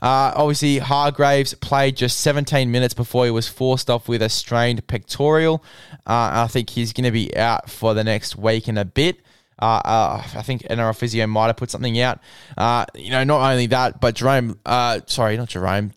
Uh, 0.00 0.32
obviously, 0.34 0.78
Hargreaves 0.78 1.54
played 1.54 1.96
just 1.96 2.20
17 2.20 2.70
minutes 2.70 2.94
before 2.94 3.24
he 3.24 3.30
was 3.30 3.48
forced 3.48 3.88
off 3.88 4.08
with 4.08 4.22
a 4.22 4.28
strained 4.28 4.86
pectoral. 4.86 5.64
Uh, 6.06 6.44
I 6.44 6.48
think 6.48 6.70
he's 6.70 6.92
going 6.92 7.04
to 7.04 7.10
be 7.10 7.34
out 7.36 7.70
for 7.70 7.94
the 7.94 8.04
next 8.04 8.36
week 8.36 8.68
and 8.68 8.78
a 8.78 8.84
bit. 8.84 9.20
Uh, 9.58 9.80
uh, 9.84 10.22
I 10.34 10.42
think 10.42 10.62
NRL 10.62 10.94
Physio 10.94 11.26
might 11.26 11.46
have 11.46 11.56
put 11.56 11.70
something 11.70 11.98
out. 12.00 12.20
Uh, 12.58 12.84
you 12.94 13.10
know, 13.10 13.24
not 13.24 13.50
only 13.50 13.66
that, 13.68 14.00
but 14.00 14.14
Jerome, 14.14 14.58
uh, 14.66 15.00
sorry, 15.06 15.36
not 15.38 15.48
Jerome, 15.48 15.92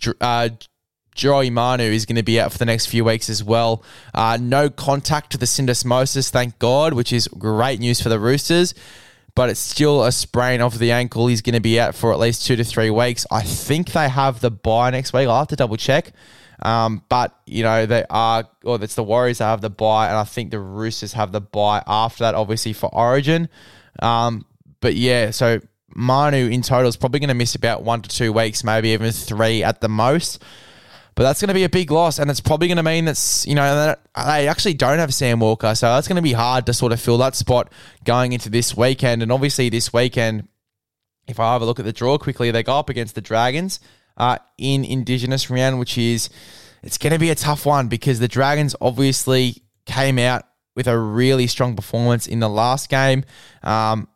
Joey 1.16 1.50
Manu 1.50 1.84
is 1.84 2.06
going 2.06 2.16
to 2.16 2.24
be 2.24 2.40
out 2.40 2.54
for 2.54 2.58
the 2.58 2.66
next 2.66 2.86
few 2.86 3.04
weeks 3.04 3.30
as 3.30 3.44
well. 3.44 3.84
No 4.16 4.70
contact 4.70 5.34
to 5.34 5.38
the 5.38 5.46
syndesmosis, 5.46 6.30
thank 6.30 6.58
God, 6.60 6.94
which 6.94 7.12
is 7.12 7.28
great 7.28 7.82
news 7.82 8.00
for 8.00 8.08
the 8.08 8.20
Roosters 8.20 8.74
but 9.36 9.50
it's 9.50 9.60
still 9.60 10.04
a 10.04 10.12
sprain 10.12 10.62
of 10.62 10.80
the 10.80 10.92
ankle. 10.92 11.28
He's 11.28 11.42
going 11.42 11.54
to 11.56 11.60
be 11.60 11.80
out 11.80 11.96
for 11.96 12.12
at 12.12 12.20
least 12.20 12.46
two 12.46 12.56
to 12.56 12.64
three 12.64 12.90
weeks. 12.90 13.26
I 13.32 13.42
think 13.42 13.92
they 13.92 14.10
have 14.10 14.40
the 14.40 14.52
buy 14.52 14.90
next 14.90 15.14
week. 15.14 15.28
I'll 15.28 15.40
have 15.40 15.48
to 15.50 15.56
double 15.56 15.78
check. 15.78 16.12
Um, 16.62 17.04
but, 17.08 17.38
you 17.46 17.64
know, 17.64 17.86
they 17.86 18.04
are, 18.10 18.44
or 18.64 18.84
it's 18.84 18.96
the 18.96 19.04
Warriors 19.04 19.38
that 19.38 19.46
have 19.46 19.62
the 19.62 19.70
buy, 19.70 20.08
and 20.08 20.18
I 20.18 20.26
think 20.26 20.52
the 20.52 20.60
Roosters 20.60 21.14
have 21.14 21.32
the 21.32 21.42
buy 21.42 21.82
after 21.88 22.26
that, 22.26 22.36
obviously, 22.36 22.74
for 22.74 22.94
Origin. 22.94 23.48
Um, 24.02 24.46
but 24.82 24.96
yeah, 24.96 25.32
so 25.32 25.62
Manu 25.96 26.50
in 26.50 26.62
total 26.62 26.90
is 26.90 26.98
probably 26.98 27.22
going 27.22 27.30
to 27.30 27.34
miss 27.34 27.56
about 27.56 27.84
one 27.84 28.02
to 28.02 28.10
two 28.10 28.34
weeks, 28.34 28.64
maybe 28.64 28.90
even 28.90 29.12
three 29.12 29.64
at 29.64 29.80
the 29.82 29.90
most. 29.90 30.44
But 31.20 31.26
that's 31.26 31.42
going 31.42 31.50
to 31.50 31.54
be 31.54 31.66
a 31.66 31.70
big 31.70 31.92
loss, 31.92 32.18
and 32.18 32.32
it's 32.32 32.40
probably 32.40 32.70
going 32.70 32.78
to 32.78 32.84
mean 32.84 33.04
that's 33.04 33.46
you 33.46 33.54
know 33.54 33.94
they 34.16 34.48
actually 34.48 34.76
don't 34.76 35.00
have 35.00 35.14
Sam 35.14 35.42
Walker, 35.42 35.76
so 35.76 35.94
that's 35.94 36.08
going 36.08 36.16
to 36.16 36.22
be 36.22 36.32
hard 36.32 36.66
to 36.68 36.74
sort 36.74 36.94
of 36.94 37.02
fill 37.02 37.18
that 37.18 37.36
spot 37.36 37.74
going 38.06 38.32
into 38.32 38.50
this 38.50 38.78
weekend. 38.78 39.22
And 39.22 39.30
obviously, 39.30 39.68
this 39.68 39.92
weekend, 39.92 40.48
if 41.28 41.38
I 41.38 41.52
have 41.52 41.62
a 41.62 41.66
look 41.66 41.78
at 41.78 41.84
the 41.84 41.92
draw 41.92 42.18
quickly, 42.18 42.52
they 42.52 42.64
go 42.64 42.80
up 42.80 42.88
against 42.88 43.16
the 43.16 43.22
Dragons 43.22 43.82
uh, 44.16 44.38
in 44.58 44.86
Indigenous 44.86 45.50
round, 45.50 45.78
which 45.78 45.98
is 45.98 46.30
it's 46.84 46.98
going 46.98 47.12
to 47.12 47.20
be 47.20 47.32
a 47.32 47.36
tough 47.36 47.66
one 47.66 47.90
because 47.90 48.20
the 48.20 48.30
Dragons 48.30 48.74
obviously 48.80 49.64
came 49.86 50.20
out 50.20 50.46
with 50.74 50.88
a 50.88 50.98
really 50.98 51.48
strong 51.48 51.76
performance 51.76 52.28
in 52.28 52.40
the 52.40 52.48
last 52.48 52.88
game. 52.88 53.26
Um, 53.62 54.08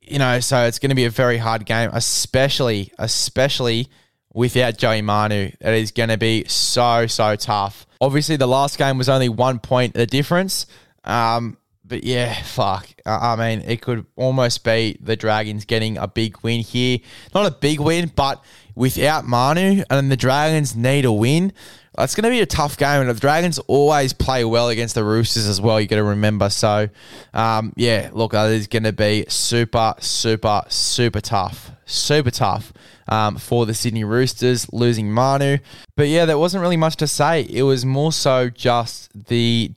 you 0.00 0.18
know, 0.18 0.40
so 0.40 0.66
it's 0.66 0.80
going 0.80 0.90
to 0.90 0.96
be 0.96 1.04
a 1.04 1.10
very 1.10 1.38
hard 1.38 1.64
game, 1.64 1.90
especially 1.92 2.92
especially 2.98 3.88
without 4.34 4.76
Joey 4.76 5.00
Manu. 5.00 5.50
It 5.58 5.74
is 5.74 5.92
going 5.92 6.10
to 6.10 6.18
be 6.18 6.44
so, 6.46 7.06
so 7.06 7.36
tough. 7.36 7.86
Obviously, 8.00 8.36
the 8.36 8.46
last 8.46 8.76
game 8.76 8.98
was 8.98 9.08
only 9.08 9.30
one 9.30 9.58
point 9.60 9.94
the 9.94 10.06
difference. 10.06 10.66
Um, 11.04 11.56
but 11.84 12.04
yeah, 12.04 12.34
fuck. 12.42 12.88
I 13.06 13.36
mean, 13.36 13.62
it 13.66 13.80
could 13.80 14.06
almost 14.16 14.64
be 14.64 14.98
the 15.00 15.16
Dragons 15.16 15.64
getting 15.64 15.96
a 15.96 16.08
big 16.08 16.36
win 16.42 16.60
here. 16.60 16.98
Not 17.34 17.46
a 17.46 17.50
big 17.50 17.78
win, 17.80 18.10
but 18.14 18.42
without 18.74 19.24
Manu, 19.24 19.84
and 19.88 20.10
the 20.10 20.16
Dragons 20.16 20.74
need 20.74 21.04
a 21.04 21.12
win. 21.12 21.52
It's 21.98 22.14
going 22.14 22.24
to 22.24 22.30
be 22.30 22.40
a 22.40 22.46
tough 22.46 22.76
game, 22.76 23.00
and 23.00 23.10
the 23.10 23.14
Dragons 23.14 23.58
always 23.60 24.12
play 24.12 24.44
well 24.44 24.68
against 24.68 24.96
the 24.96 25.04
Roosters 25.04 25.46
as 25.46 25.60
well. 25.60 25.80
You 25.80 25.86
got 25.86 25.96
to 25.96 26.04
remember. 26.04 26.50
So, 26.50 26.88
um, 27.32 27.72
yeah, 27.76 28.10
look, 28.12 28.32
that 28.32 28.50
is 28.50 28.66
going 28.66 28.82
to 28.82 28.92
be 28.92 29.26
super, 29.28 29.94
super, 30.00 30.62
super 30.68 31.20
tough, 31.20 31.70
super 31.86 32.32
tough 32.32 32.72
um, 33.08 33.36
for 33.36 33.64
the 33.64 33.74
Sydney 33.74 34.04
Roosters 34.04 34.72
losing 34.72 35.12
Manu. 35.12 35.58
But 35.96 36.08
yeah, 36.08 36.24
there 36.24 36.38
wasn't 36.38 36.62
really 36.62 36.76
much 36.76 36.96
to 36.96 37.06
say. 37.06 37.42
It 37.48 37.62
was 37.62 37.84
more 37.84 38.12
so 38.12 38.50
just 38.50 39.10
the 39.28 39.72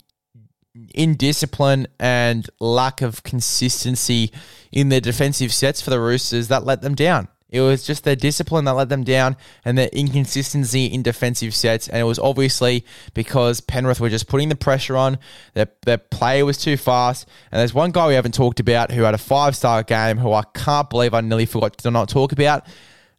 indiscipline 0.93 1.87
and 1.99 2.49
lack 2.59 3.01
of 3.01 3.23
consistency 3.23 4.31
in 4.71 4.89
their 4.89 5.01
defensive 5.01 5.53
sets 5.53 5.81
for 5.81 5.89
the 5.89 5.99
Roosters 5.99 6.47
that 6.47 6.65
let 6.65 6.81
them 6.81 6.95
down. 6.95 7.27
It 7.49 7.61
was 7.61 7.85
just 7.85 8.03
their 8.03 8.15
discipline 8.15 8.65
that 8.65 8.73
let 8.73 8.89
them 8.89 9.03
down 9.03 9.37
and 9.63 9.77
their 9.77 9.89
inconsistency 9.93 10.85
in 10.85 11.01
defensive 11.01 11.55
sets. 11.55 11.87
And 11.87 11.99
it 11.99 12.03
was 12.03 12.19
obviously 12.19 12.85
because 13.13 13.61
Penrith 13.61 14.01
were 14.01 14.09
just 14.09 14.27
putting 14.27 14.49
the 14.49 14.55
pressure 14.55 14.97
on. 14.97 15.17
Their, 15.53 15.67
their 15.85 15.97
play 15.97 16.43
was 16.43 16.57
too 16.57 16.75
fast. 16.75 17.27
And 17.51 17.59
there's 17.59 17.73
one 17.73 17.91
guy 17.91 18.07
we 18.07 18.15
haven't 18.15 18.33
talked 18.33 18.59
about 18.59 18.91
who 18.91 19.03
had 19.03 19.13
a 19.13 19.19
five 19.19 19.55
star 19.55 19.83
game 19.83 20.17
who 20.17 20.33
I 20.33 20.43
can't 20.53 20.89
believe 20.89 21.13
I 21.13 21.21
nearly 21.21 21.45
forgot 21.45 21.77
to 21.77 21.91
not 21.91 22.09
talk 22.09 22.33
about. 22.33 22.65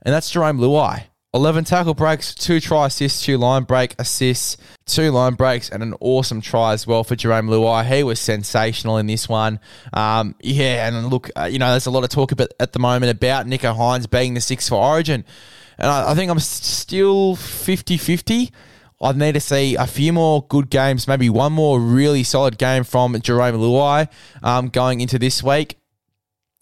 And 0.03 0.15
that's 0.15 0.33
Jarome 0.33 0.59
Luai. 0.59 1.05
11 1.35 1.65
tackle 1.65 1.93
breaks, 1.93 2.35
two 2.35 2.59
try 2.59 2.87
assists, 2.87 3.23
two 3.23 3.37
line 3.37 3.65
break 3.65 3.95
assists, 3.99 4.57
two 4.87 5.11
line 5.11 5.35
breaks, 5.35 5.69
and 5.69 5.83
an 5.83 5.95
awesome 6.01 6.41
try 6.41 6.73
as 6.73 6.87
well 6.87 7.05
for 7.05 7.17
Jarome 7.17 7.51
Luai. 7.51 7.85
He 7.85 8.03
was 8.03 8.19
sensational 8.19 8.97
in 8.97 9.07
this 9.07 9.29
one. 9.29 9.61
Um, 9.93 10.35
yeah, 10.41 10.89
and 10.89 11.09
look, 11.09 11.31
uh, 11.37 11.45
you 11.45 11.59
know, 11.59 11.71
there's 11.71 11.85
a 11.85 11.91
lot 11.91 12.03
of 12.03 12.09
talk 12.09 12.33
about, 12.33 12.49
at 12.59 12.73
the 12.73 12.79
moment 12.79 13.13
about 13.13 13.47
Nicho 13.47 13.77
Hynes 13.77 14.09
being 14.09 14.33
the 14.33 14.41
six 14.41 14.71
for 14.71 14.77
Origin. 14.77 15.23
And 15.77 15.91
I, 15.91 16.13
I 16.13 16.15
think 16.15 16.31
I'm 16.31 16.41
still 16.41 17.37
50 17.37 17.99
50. 17.99 18.51
I 19.01 19.13
need 19.13 19.33
to 19.33 19.41
see 19.41 19.77
a 19.77 19.87
few 19.87 20.13
more 20.13 20.45
good 20.49 20.71
games, 20.71 21.07
maybe 21.07 21.29
one 21.29 21.53
more 21.53 21.79
really 21.79 22.25
solid 22.25 22.59
game 22.59 22.85
from 22.85 23.15
Jarome 23.15 23.59
Luai 23.59 24.09
um, 24.43 24.71
going 24.71 25.01
into 25.01 25.19
this 25.19 25.43
week. 25.43 25.78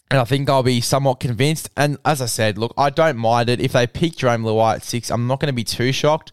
And 0.09 0.19
I 0.21 0.23
think 0.23 0.49
I'll 0.49 0.63
be 0.63 0.79
somewhat 0.79 1.19
convinced. 1.19 1.69
And 1.75 1.97
as 2.05 2.21
I 2.21 2.27
said, 2.27 2.57
look, 2.57 2.73
I 2.77 2.89
don't 2.89 3.17
mind 3.17 3.49
it. 3.49 3.59
If 3.59 3.73
they 3.73 3.87
pick 3.87 4.13
Jarome 4.13 4.43
Luai 4.43 4.75
at 4.75 4.83
six, 4.83 5.11
I'm 5.11 5.27
not 5.27 5.39
going 5.39 5.51
to 5.51 5.55
be 5.55 5.65
too 5.65 5.91
shocked. 5.91 6.31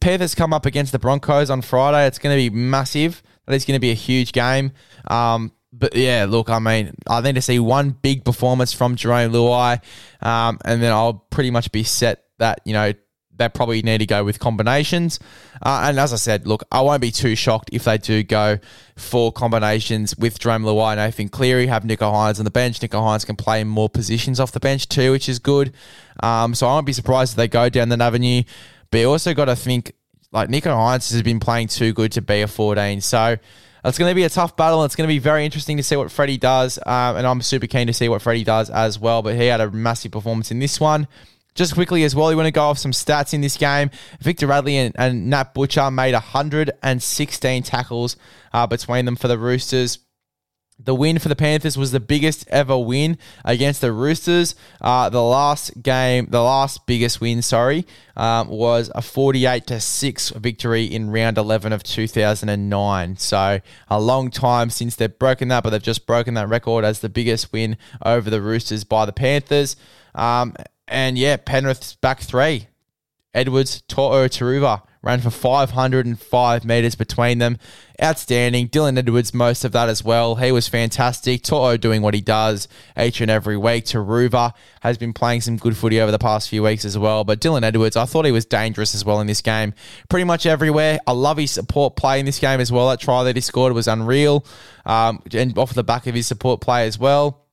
Panthers 0.00 0.34
come 0.34 0.52
up 0.52 0.64
against 0.64 0.92
the 0.92 0.98
Broncos 0.98 1.50
on 1.50 1.62
Friday. 1.62 2.06
It's 2.06 2.18
going 2.18 2.36
to 2.36 2.50
be 2.50 2.54
massive. 2.54 3.22
That 3.46 3.54
is 3.54 3.64
going 3.64 3.76
to 3.76 3.80
be 3.80 3.90
a 3.90 3.94
huge 3.94 4.32
game. 4.32 4.72
Um, 5.08 5.52
but 5.72 5.94
yeah, 5.96 6.26
look, 6.28 6.48
I 6.48 6.58
mean, 6.58 6.94
I 7.06 7.20
need 7.20 7.34
to 7.34 7.42
see 7.42 7.58
one 7.58 7.90
big 7.90 8.24
performance 8.24 8.72
from 8.72 8.96
Jarome 8.96 9.30
Luai, 9.30 9.80
um, 10.26 10.58
and 10.64 10.82
then 10.82 10.92
I'll 10.92 11.14
pretty 11.14 11.50
much 11.50 11.70
be 11.72 11.82
set 11.82 12.24
that, 12.38 12.60
you 12.64 12.72
know, 12.72 12.92
they 13.36 13.48
probably 13.48 13.82
need 13.82 13.98
to 13.98 14.06
go 14.06 14.24
with 14.24 14.38
combinations. 14.38 15.18
Uh, 15.62 15.82
and 15.84 15.98
as 15.98 16.12
I 16.12 16.16
said, 16.16 16.46
look, 16.46 16.64
I 16.70 16.80
won't 16.80 17.00
be 17.00 17.10
too 17.10 17.34
shocked 17.34 17.70
if 17.72 17.84
they 17.84 17.98
do 17.98 18.22
go 18.22 18.58
for 18.96 19.32
combinations 19.32 20.16
with 20.16 20.38
Jarome 20.38 20.64
Luai 20.64 20.92
and 20.92 21.00
Nathan 21.00 21.28
Cleary, 21.28 21.66
have 21.66 21.84
Nicho 21.84 22.12
Hynes 22.12 22.38
on 22.38 22.44
the 22.44 22.50
bench. 22.50 22.80
Nicho 22.80 23.00
Hynes 23.00 23.24
can 23.24 23.36
play 23.36 23.62
more 23.64 23.88
positions 23.88 24.40
off 24.40 24.52
the 24.52 24.60
bench 24.60 24.88
too, 24.88 25.12
which 25.12 25.28
is 25.28 25.38
good. 25.38 25.74
Um, 26.22 26.54
so 26.54 26.66
I 26.66 26.74
won't 26.74 26.86
be 26.86 26.92
surprised 26.92 27.32
if 27.32 27.36
they 27.36 27.48
go 27.48 27.68
down 27.68 27.88
that 27.90 28.00
avenue. 28.00 28.42
But 28.90 28.98
you 28.98 29.10
also 29.10 29.34
got 29.34 29.46
to 29.46 29.56
think, 29.56 29.92
like, 30.32 30.48
Nicho 30.48 30.74
Hynes 30.74 31.12
has 31.12 31.22
been 31.22 31.40
playing 31.40 31.68
too 31.68 31.92
good 31.92 32.12
to 32.12 32.22
be 32.22 32.42
a 32.42 32.46
14. 32.46 33.00
So 33.00 33.36
it's 33.84 33.98
going 33.98 34.10
to 34.10 34.14
be 34.14 34.24
a 34.24 34.28
tough 34.28 34.56
battle. 34.56 34.84
It's 34.84 34.96
going 34.96 35.08
to 35.08 35.12
be 35.12 35.18
very 35.18 35.44
interesting 35.44 35.76
to 35.76 35.82
see 35.82 35.96
what 35.96 36.10
Freddie 36.10 36.38
does. 36.38 36.78
Um, 36.78 37.16
and 37.16 37.26
I'm 37.26 37.42
super 37.42 37.66
keen 37.66 37.86
to 37.86 37.92
see 37.92 38.08
what 38.08 38.22
Freddie 38.22 38.44
does 38.44 38.70
as 38.70 38.98
well. 38.98 39.22
But 39.22 39.36
he 39.36 39.46
had 39.46 39.60
a 39.60 39.70
massive 39.70 40.12
performance 40.12 40.50
in 40.50 40.58
this 40.58 40.80
one. 40.80 41.06
Just 41.56 41.72
quickly 41.72 42.04
as 42.04 42.14
well, 42.14 42.30
you 42.30 42.36
want 42.36 42.46
to 42.46 42.52
go 42.52 42.64
off 42.64 42.78
some 42.78 42.92
stats 42.92 43.32
in 43.32 43.40
this 43.40 43.56
game. 43.56 43.90
Victor 44.20 44.46
Radley 44.46 44.76
and, 44.76 44.94
and 44.98 45.30
Nat 45.30 45.54
Butcher 45.54 45.90
made 45.90 46.12
116 46.12 47.62
tackles 47.62 48.16
uh, 48.52 48.66
between 48.66 49.06
them 49.06 49.16
for 49.16 49.26
the 49.26 49.38
Roosters. 49.38 49.98
The 50.78 50.94
win 50.94 51.18
for 51.18 51.30
the 51.30 51.36
Panthers 51.36 51.78
was 51.78 51.92
the 51.92 52.00
biggest 52.00 52.46
ever 52.48 52.76
win 52.76 53.16
against 53.42 53.80
the 53.80 53.90
Roosters. 53.90 54.54
Uh, 54.82 55.08
the 55.08 55.22
last 55.22 55.82
game, 55.82 56.26
the 56.28 56.42
last 56.42 56.86
biggest 56.86 57.22
win, 57.22 57.40
sorry, 57.40 57.86
um, 58.14 58.48
was 58.48 58.90
a 58.94 59.00
48 59.00 59.66
to 59.68 59.80
6 59.80 60.30
victory 60.30 60.84
in 60.84 61.10
round 61.10 61.38
11 61.38 61.72
of 61.72 61.82
2009. 61.82 63.16
So 63.16 63.60
a 63.88 63.98
long 63.98 64.30
time 64.30 64.68
since 64.68 64.94
they've 64.94 65.18
broken 65.18 65.48
that, 65.48 65.64
but 65.64 65.70
they've 65.70 65.82
just 65.82 66.06
broken 66.06 66.34
that 66.34 66.50
record 66.50 66.84
as 66.84 67.00
the 67.00 67.08
biggest 67.08 67.50
win 67.50 67.78
over 68.04 68.28
the 68.28 68.42
Roosters 68.42 68.84
by 68.84 69.06
the 69.06 69.14
Panthers. 69.14 69.76
Um, 70.14 70.54
and 70.88 71.18
yeah, 71.18 71.36
Penrith's 71.36 71.96
back 71.96 72.20
three. 72.20 72.68
Edwards, 73.34 73.82
To'o 73.86 74.28
Turuva 74.28 74.82
ran 75.02 75.20
for 75.20 75.30
505 75.30 76.64
metres 76.64 76.94
between 76.94 77.38
them. 77.38 77.58
Outstanding. 78.02 78.68
Dylan 78.68 78.98
Edwards, 78.98 79.32
most 79.32 79.64
of 79.64 79.72
that 79.72 79.88
as 79.88 80.02
well. 80.02 80.34
He 80.36 80.50
was 80.50 80.68
fantastic. 80.68 81.42
Toto 81.42 81.76
doing 81.76 82.02
what 82.02 82.14
he 82.14 82.20
does 82.20 82.66
each 82.98 83.20
and 83.20 83.30
every 83.30 83.56
week. 83.56 83.84
Turuva 83.84 84.52
has 84.80 84.98
been 84.98 85.12
playing 85.12 85.42
some 85.42 85.58
good 85.58 85.76
footy 85.76 86.00
over 86.00 86.10
the 86.10 86.18
past 86.18 86.48
few 86.48 86.62
weeks 86.62 86.84
as 86.84 86.98
well. 86.98 87.24
But 87.24 87.40
Dylan 87.40 87.62
Edwards, 87.62 87.96
I 87.96 88.06
thought 88.06 88.24
he 88.24 88.32
was 88.32 88.46
dangerous 88.46 88.94
as 88.94 89.04
well 89.04 89.20
in 89.20 89.26
this 89.26 89.42
game. 89.42 89.74
Pretty 90.08 90.24
much 90.24 90.44
everywhere. 90.46 90.98
I 91.06 91.12
love 91.12 91.36
his 91.36 91.52
support 91.52 91.94
play 91.94 92.18
in 92.18 92.26
this 92.26 92.40
game 92.40 92.60
as 92.60 92.72
well. 92.72 92.88
That 92.88 93.00
try 93.00 93.22
that 93.24 93.36
he 93.36 93.42
scored 93.42 93.74
was 93.74 93.86
unreal. 93.86 94.44
Um, 94.84 95.22
and 95.32 95.56
off 95.56 95.72
the 95.72 95.84
back 95.84 96.06
of 96.06 96.14
his 96.14 96.26
support 96.26 96.60
play 96.60 96.86
as 96.86 96.98
well. 96.98 97.45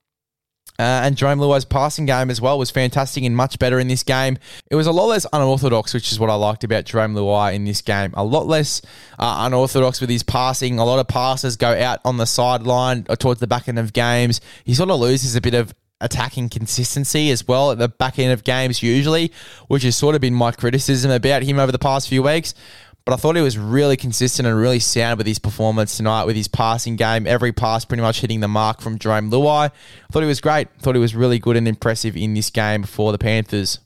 Uh, 0.79 1.01
and 1.03 1.15
Jarome 1.15 1.39
Luai's 1.39 1.65
passing 1.65 2.05
game 2.05 2.31
as 2.31 2.41
well 2.41 2.57
was 2.57 2.71
fantastic 2.71 3.23
and 3.23 3.35
much 3.35 3.59
better 3.59 3.79
in 3.79 3.87
this 3.87 4.03
game. 4.03 4.37
It 4.71 4.75
was 4.75 4.87
a 4.87 4.91
lot 4.91 5.05
less 5.05 5.25
unorthodox, 5.31 5.93
which 5.93 6.11
is 6.11 6.19
what 6.19 6.29
I 6.29 6.35
liked 6.35 6.63
about 6.63 6.85
Jarome 6.85 7.15
Luai 7.15 7.53
in 7.53 7.63
this 7.63 7.81
game. 7.81 8.11
A 8.15 8.23
lot 8.23 8.47
less 8.47 8.81
uh, 9.19 9.37
unorthodox 9.45 10.01
with 10.01 10.09
his 10.09 10.23
passing. 10.23 10.79
A 10.79 10.85
lot 10.85 10.99
of 10.99 11.07
passes 11.07 11.57
go 11.57 11.69
out 11.69 11.99
on 12.03 12.17
the 12.17 12.25
sideline 12.25 13.05
or 13.07 13.15
towards 13.15 13.39
the 13.39 13.47
back 13.47 13.67
end 13.69 13.77
of 13.77 13.93
games. 13.93 14.41
He 14.63 14.73
sort 14.73 14.89
of 14.89 14.99
loses 14.99 15.35
a 15.35 15.41
bit 15.41 15.53
of 15.53 15.73
attacking 16.01 16.49
consistency 16.49 17.31
as 17.31 17.47
well 17.47 17.71
at 17.71 17.77
the 17.77 17.87
back 17.87 18.19
end 18.19 18.33
of 18.33 18.43
games 18.43 18.83
usually, 18.83 19.31
which 19.67 19.83
has 19.83 19.95
sort 19.95 20.15
of 20.15 20.21
been 20.21 20.33
my 20.33 20.51
criticism 20.51 21.09
about 21.09 21.43
him 21.43 21.59
over 21.59 21.71
the 21.71 21.79
past 21.79 22.09
few 22.09 22.21
weeks. 22.21 22.53
But 23.05 23.13
I 23.13 23.15
thought 23.17 23.35
he 23.35 23.41
was 23.41 23.57
really 23.57 23.97
consistent 23.97 24.47
and 24.47 24.57
really 24.57 24.79
sound 24.79 25.17
with 25.17 25.27
his 25.27 25.37
performance 25.37 25.97
tonight 25.97 26.23
with 26.23 26.37
his 26.37 26.47
passing 26.47 26.95
game. 26.95 27.27
Every 27.27 27.51
pass 27.51 27.83
pretty 27.83 28.01
much 28.01 28.21
hitting 28.21 28.39
the 28.39 28.47
mark 28.47 28.79
from 28.79 28.97
Jarome 28.97 29.29
Luai. 29.29 29.65
I 29.65 29.71
thought 30.11 30.21
he 30.21 30.27
was 30.27 30.39
great. 30.39 30.67
I 30.77 30.81
thought 30.81 30.95
he 30.95 31.01
was 31.01 31.13
really 31.13 31.37
good 31.37 31.57
and 31.57 31.67
impressive 31.67 32.15
in 32.15 32.33
this 32.33 32.49
game 32.49 32.83
for 32.83 33.11
the 33.11 33.17
Panthers. 33.17 33.79